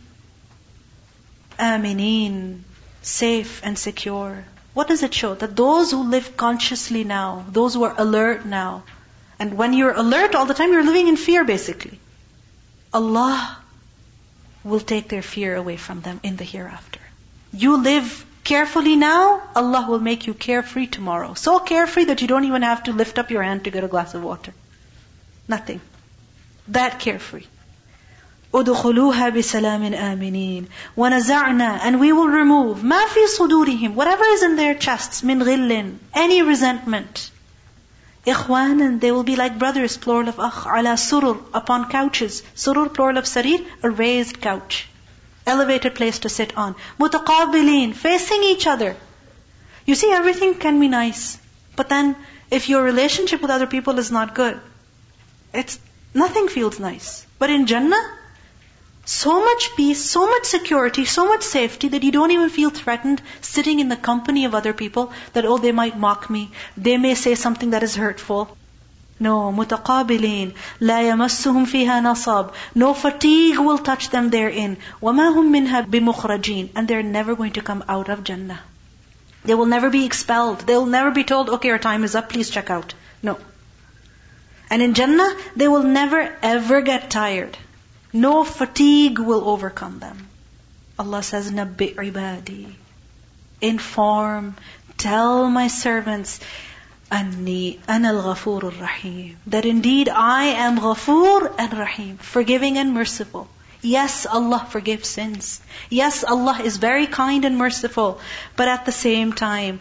Aminin. 1.58 2.60
Safe 3.02 3.60
and 3.64 3.78
secure. 3.78 4.44
What 4.74 4.88
does 4.88 5.02
it 5.02 5.14
show? 5.14 5.34
That 5.34 5.56
those 5.56 5.90
who 5.90 6.02
live 6.02 6.36
consciously 6.36 7.04
now, 7.04 7.46
those 7.50 7.74
who 7.74 7.84
are 7.84 7.94
alert 7.96 8.44
now, 8.44 8.82
and 9.38 9.56
when 9.56 9.72
you're 9.72 9.92
alert 9.92 10.34
all 10.34 10.44
the 10.46 10.54
time, 10.54 10.72
you're 10.72 10.84
living 10.84 11.08
in 11.08 11.16
fear 11.16 11.44
basically. 11.44 11.98
Allah 12.92 13.58
will 14.64 14.80
take 14.80 15.08
their 15.08 15.22
fear 15.22 15.54
away 15.54 15.76
from 15.76 16.00
them 16.02 16.20
in 16.22 16.36
the 16.36 16.44
hereafter. 16.44 17.00
You 17.52 17.82
live 17.82 18.26
carefully 18.44 18.96
now, 18.96 19.42
Allah 19.54 19.86
will 19.88 19.98
make 19.98 20.26
you 20.26 20.34
carefree 20.34 20.88
tomorrow. 20.88 21.34
So 21.34 21.58
carefree 21.58 22.04
that 22.04 22.20
you 22.22 22.28
don't 22.28 22.44
even 22.44 22.62
have 22.62 22.82
to 22.84 22.92
lift 22.92 23.18
up 23.18 23.30
your 23.30 23.42
hand 23.42 23.64
to 23.64 23.70
get 23.70 23.84
a 23.84 23.88
glass 23.88 24.14
of 24.14 24.22
water. 24.22 24.52
Nothing. 25.47 25.81
That 26.67 26.99
carefree. 26.99 27.45
ادخلوها 28.53 29.29
بسلام 29.29 29.93
آمنين 29.93 30.67
ونزعنا 30.97 31.79
and 31.83 31.99
we 31.99 32.11
will 32.11 32.27
remove 32.27 32.83
ما 32.83 33.07
في 33.07 33.27
صدورهم 33.27 33.95
whatever 33.95 34.23
is 34.35 34.43
in 34.43 34.55
their 34.57 34.75
chests 34.75 35.23
من 35.23 35.43
غل 35.43 35.93
any 36.13 36.41
resentment 36.41 37.31
Ikhwanan, 38.25 38.99
they 38.99 39.11
will 39.11 39.23
be 39.23 39.35
like 39.35 39.57
brothers, 39.57 39.97
plural 39.97 40.29
of 40.29 40.39
akh, 40.39 40.67
ala 40.67 40.95
surur, 40.95 41.39
upon 41.55 41.89
couches. 41.89 42.43
Surur, 42.53 42.89
plural 42.89 43.17
of 43.17 43.25
sarir, 43.25 43.65
a 43.81 43.89
raised 43.89 44.39
couch. 44.39 44.87
Elevated 45.47 45.95
place 45.95 46.19
to 46.19 46.29
sit 46.29 46.55
on. 46.55 46.75
Mutaqabilin, 46.99 47.95
facing 47.95 48.43
each 48.43 48.67
other. 48.67 48.95
You 49.87 49.95
see, 49.95 50.11
everything 50.11 50.53
can 50.53 50.79
be 50.79 50.87
nice. 50.87 51.39
But 51.75 51.89
then, 51.89 52.15
if 52.51 52.69
your 52.69 52.83
relationship 52.83 53.41
with 53.41 53.49
other 53.49 53.65
people 53.65 53.97
is 53.97 54.11
not 54.11 54.35
good, 54.35 54.59
it's, 55.55 55.79
nothing 56.13 56.47
feels 56.47 56.79
nice. 56.79 57.25
But 57.39 57.49
in 57.49 57.67
Jannah, 57.67 58.01
so 59.05 59.43
much 59.43 59.75
peace, 59.75 60.03
so 60.03 60.27
much 60.27 60.45
security, 60.45 61.05
so 61.05 61.27
much 61.27 61.43
safety 61.43 61.87
that 61.89 62.03
you 62.03 62.11
don't 62.11 62.31
even 62.31 62.49
feel 62.49 62.69
threatened 62.69 63.21
sitting 63.41 63.79
in 63.79 63.89
the 63.89 63.95
company 63.95 64.45
of 64.45 64.55
other 64.55 64.73
people 64.73 65.11
that, 65.33 65.45
oh, 65.45 65.57
they 65.57 65.71
might 65.71 65.97
mock 65.97 66.29
me. 66.29 66.51
They 66.77 66.97
may 66.97 67.15
say 67.15 67.35
something 67.35 67.71
that 67.71 67.83
is 67.83 67.95
hurtful. 67.95 68.57
No, 69.19 69.51
متقابلين 69.51 70.51
لا 70.81 71.01
يمسهم 71.01 71.65
فيها 71.65 72.01
نصب 72.01 72.49
No 72.75 72.93
fatigue 72.93 73.59
will 73.59 73.77
touch 73.77 74.09
them 74.09 74.31
therein 74.31 74.77
وما 75.01 75.29
هم 75.29 75.51
منها 75.51 75.81
بمخرجين 75.81 76.69
And 76.75 76.87
they're 76.87 77.03
never 77.03 77.35
going 77.35 77.51
to 77.51 77.61
come 77.61 77.83
out 77.87 78.09
of 78.09 78.23
Jannah. 78.23 78.61
They 79.45 79.53
will 79.53 79.67
never 79.67 79.89
be 79.89 80.05
expelled. 80.05 80.61
They 80.61 80.75
will 80.75 80.87
never 80.87 81.11
be 81.11 81.23
told, 81.23 81.49
okay, 81.49 81.69
our 81.69 81.79
time 81.79 82.03
is 82.03 82.15
up, 82.15 82.29
please 82.29 82.49
check 82.49 82.69
out. 82.69 82.93
No. 83.21 83.37
And 84.70 84.82
in 84.82 84.94
Jannah, 84.94 85.36
they 85.54 85.68
will 85.68 85.82
never 85.82 86.36
ever 86.42 86.80
get 86.82 87.10
tired. 87.10 87.56
No 88.12 88.44
fatigue 88.44 89.18
will 89.18 89.48
overcome 89.48 89.98
them. 89.98 90.28
Allah 90.98 91.22
says, 91.22 91.50
Nabbi 91.50 91.94
ibadi. 91.94 92.72
Inform, 93.60 94.56
tell 94.96 95.48
my 95.50 95.68
servants, 95.68 96.40
Anni 97.10 97.78
anal 97.88 98.22
ghafur 98.22 98.80
rahim. 98.80 99.36
That 99.46 99.64
indeed 99.64 100.08
I 100.08 100.44
am 100.66 100.78
ghafoor 100.78 101.54
and 101.58 101.78
rahim, 101.78 102.16
forgiving 102.18 102.78
and 102.78 102.92
merciful. 102.92 103.48
Yes, 103.82 104.26
Allah 104.26 104.66
forgives 104.68 105.08
sins. 105.08 105.60
Yes, 105.88 106.24
Allah 106.24 106.60
is 106.64 106.78
very 106.78 107.06
kind 107.06 107.44
and 107.44 107.56
merciful. 107.56 108.18
But 108.56 108.66
at 108.66 108.86
the 108.86 108.92
same 108.92 109.32
time, 109.32 109.80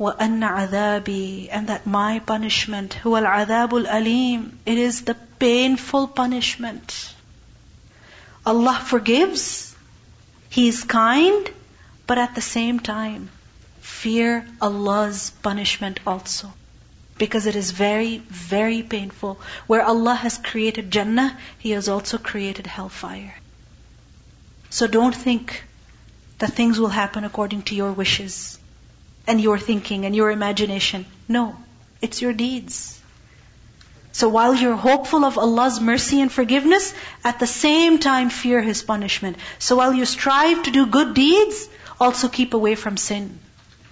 وَأَنَّ 0.00 0.40
عَذَابِي 0.44 1.48
And 1.50 1.68
that 1.68 1.86
my 1.86 2.18
punishment, 2.18 2.98
هُوَ 3.02 3.18
الْعَذَابُ 3.22 3.70
الْأَلِيمُ 3.86 4.50
It 4.66 4.78
is 4.78 5.02
the 5.02 5.14
painful 5.38 6.08
punishment. 6.08 7.14
Allah 8.44 8.78
forgives. 8.84 9.74
He 10.50 10.68
is 10.68 10.84
kind. 10.84 11.50
But 12.06 12.18
at 12.18 12.34
the 12.34 12.42
same 12.42 12.78
time, 12.78 13.30
fear 13.80 14.46
Allah's 14.60 15.30
punishment 15.42 16.00
also. 16.06 16.52
Because 17.16 17.46
it 17.46 17.56
is 17.56 17.70
very, 17.70 18.18
very 18.18 18.82
painful. 18.82 19.40
Where 19.66 19.82
Allah 19.82 20.14
has 20.14 20.36
created 20.36 20.90
Jannah, 20.90 21.38
He 21.58 21.70
has 21.70 21.88
also 21.88 22.18
created 22.18 22.66
hellfire. 22.66 23.34
So 24.68 24.86
don't 24.86 25.14
think 25.14 25.64
that 26.38 26.52
things 26.52 26.78
will 26.78 26.88
happen 26.88 27.24
according 27.24 27.62
to 27.62 27.74
your 27.74 27.92
wishes 27.92 28.58
and 29.27 29.39
your 29.41 29.57
thinking 29.57 30.05
and 30.05 30.15
your 30.15 30.31
imagination. 30.31 31.05
No, 31.27 31.55
it's 32.01 32.21
your 32.21 32.33
deeds. 32.33 32.99
So 34.13 34.27
while 34.27 34.53
you're 34.53 34.75
hopeful 34.75 35.23
of 35.23 35.37
Allah's 35.37 35.79
mercy 35.79 36.21
and 36.21 36.31
forgiveness, 36.31 36.93
at 37.23 37.39
the 37.39 37.47
same 37.47 37.97
time 37.99 38.29
fear 38.29 38.61
His 38.61 38.83
punishment. 38.83 39.37
So 39.59 39.77
while 39.77 39.93
you 39.93 40.05
strive 40.05 40.63
to 40.63 40.71
do 40.71 40.85
good 40.85 41.13
deeds, 41.13 41.69
also 41.99 42.27
keep 42.27 42.53
away 42.53 42.75
from 42.75 42.97
sin. 42.97 43.39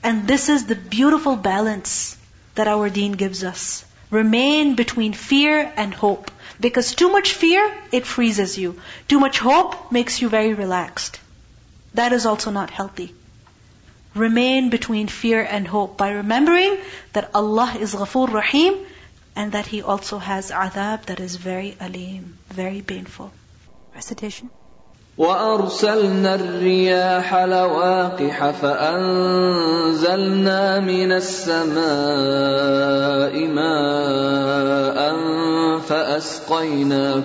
And 0.04 0.28
this 0.28 0.50
is 0.50 0.66
the 0.66 0.76
beautiful 0.76 1.36
balance 1.36 2.18
that 2.56 2.68
our 2.68 2.90
deen 2.90 3.14
gives 3.14 3.44
us. 3.44 3.86
Remain 4.10 4.76
between 4.76 5.14
fear 5.14 5.72
and 5.76 5.94
hope. 5.94 6.32
Because 6.60 6.94
too 6.96 7.10
much 7.10 7.34
fear, 7.34 7.74
it 7.92 8.06
freezes 8.06 8.58
you. 8.58 8.82
Too 9.08 9.20
much 9.20 9.40
hope 9.40 9.92
makes 9.92 10.22
you 10.22 10.28
very 10.28 10.54
relaxed. 10.54 11.20
That 11.94 12.12
is 12.12 12.26
also 12.26 12.52
not 12.52 12.70
healthy 12.70 13.14
Remain 14.15 14.71
between 14.71 15.09
fear 15.09 15.43
and 15.43 15.67
hope 15.67 15.97
by 15.97 16.11
remembering 16.11 16.77
that 17.15 17.31
Allah 17.35 17.75
is 17.79 17.95
Ghafoor 17.95 18.33
Rahim 18.33 18.75
and 19.35 19.53
that 19.53 19.67
He 19.67 19.83
also 19.83 20.19
has 20.19 20.51
adhab 20.51 21.07
that 21.07 21.19
is 21.19 21.35
very 21.37 21.77
alim, 21.81 22.39
very 22.49 22.81
painful. 22.81 23.33
Recitation. 23.95 24.51
وأرسلنا 25.19 26.35
الرياح 26.35 27.35
لواقح 27.35 28.51
فأنزلنا 28.51 30.01
من 30.81 31.13
السماء 31.13 31.85
ماء 33.47 35.15
فأسقيناكموه 35.79 37.25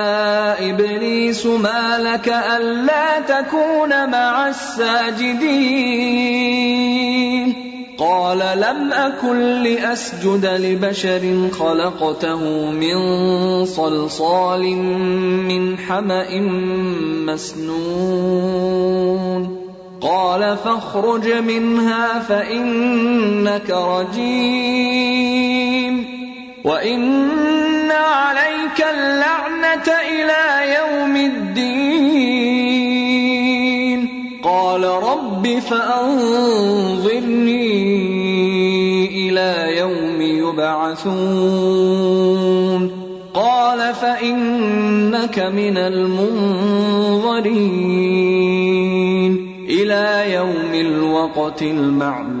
إبليس 1.45 1.61
ما 1.61 1.97
لك 1.97 2.27
ألا 2.27 3.19
تكون 3.19 4.09
مع 4.11 4.49
الساجدين. 4.49 5.71
قال 7.97 8.37
لم 8.37 8.93
أكن 8.93 9.63
لأسجد 9.63 10.45
لبشر 10.45 11.49
خلقته 11.59 12.71
من 12.71 12.95
صلصال 13.65 14.75
من 15.47 15.77
حمأ 15.77 16.39
مسنون. 17.25 18.61
قال 20.01 20.57
فاخرج 20.63 21.27
منها 21.27 22.19
فإنك 22.19 23.69
رجيم. 23.69 24.61
وإن 26.63 27.31
عليك 28.71 28.87
اللعنة 28.95 29.87
إلى 29.87 30.43
يوم 30.75 31.15
الدين. 31.15 32.31
قال 34.43 34.83
رب 34.83 35.59
فأنظرني 35.59 36.09
إلى 39.29 39.77
يوم 39.77 40.21
يبعثون. 40.21 41.11
قال 43.33 43.93
فإنك 43.93 45.39
من 45.39 45.77
المنظرين. 45.77 46.31
إلى 49.69 50.33
يوم 50.33 50.73
الوقت 50.73 51.61
المعلوم. 51.61 52.40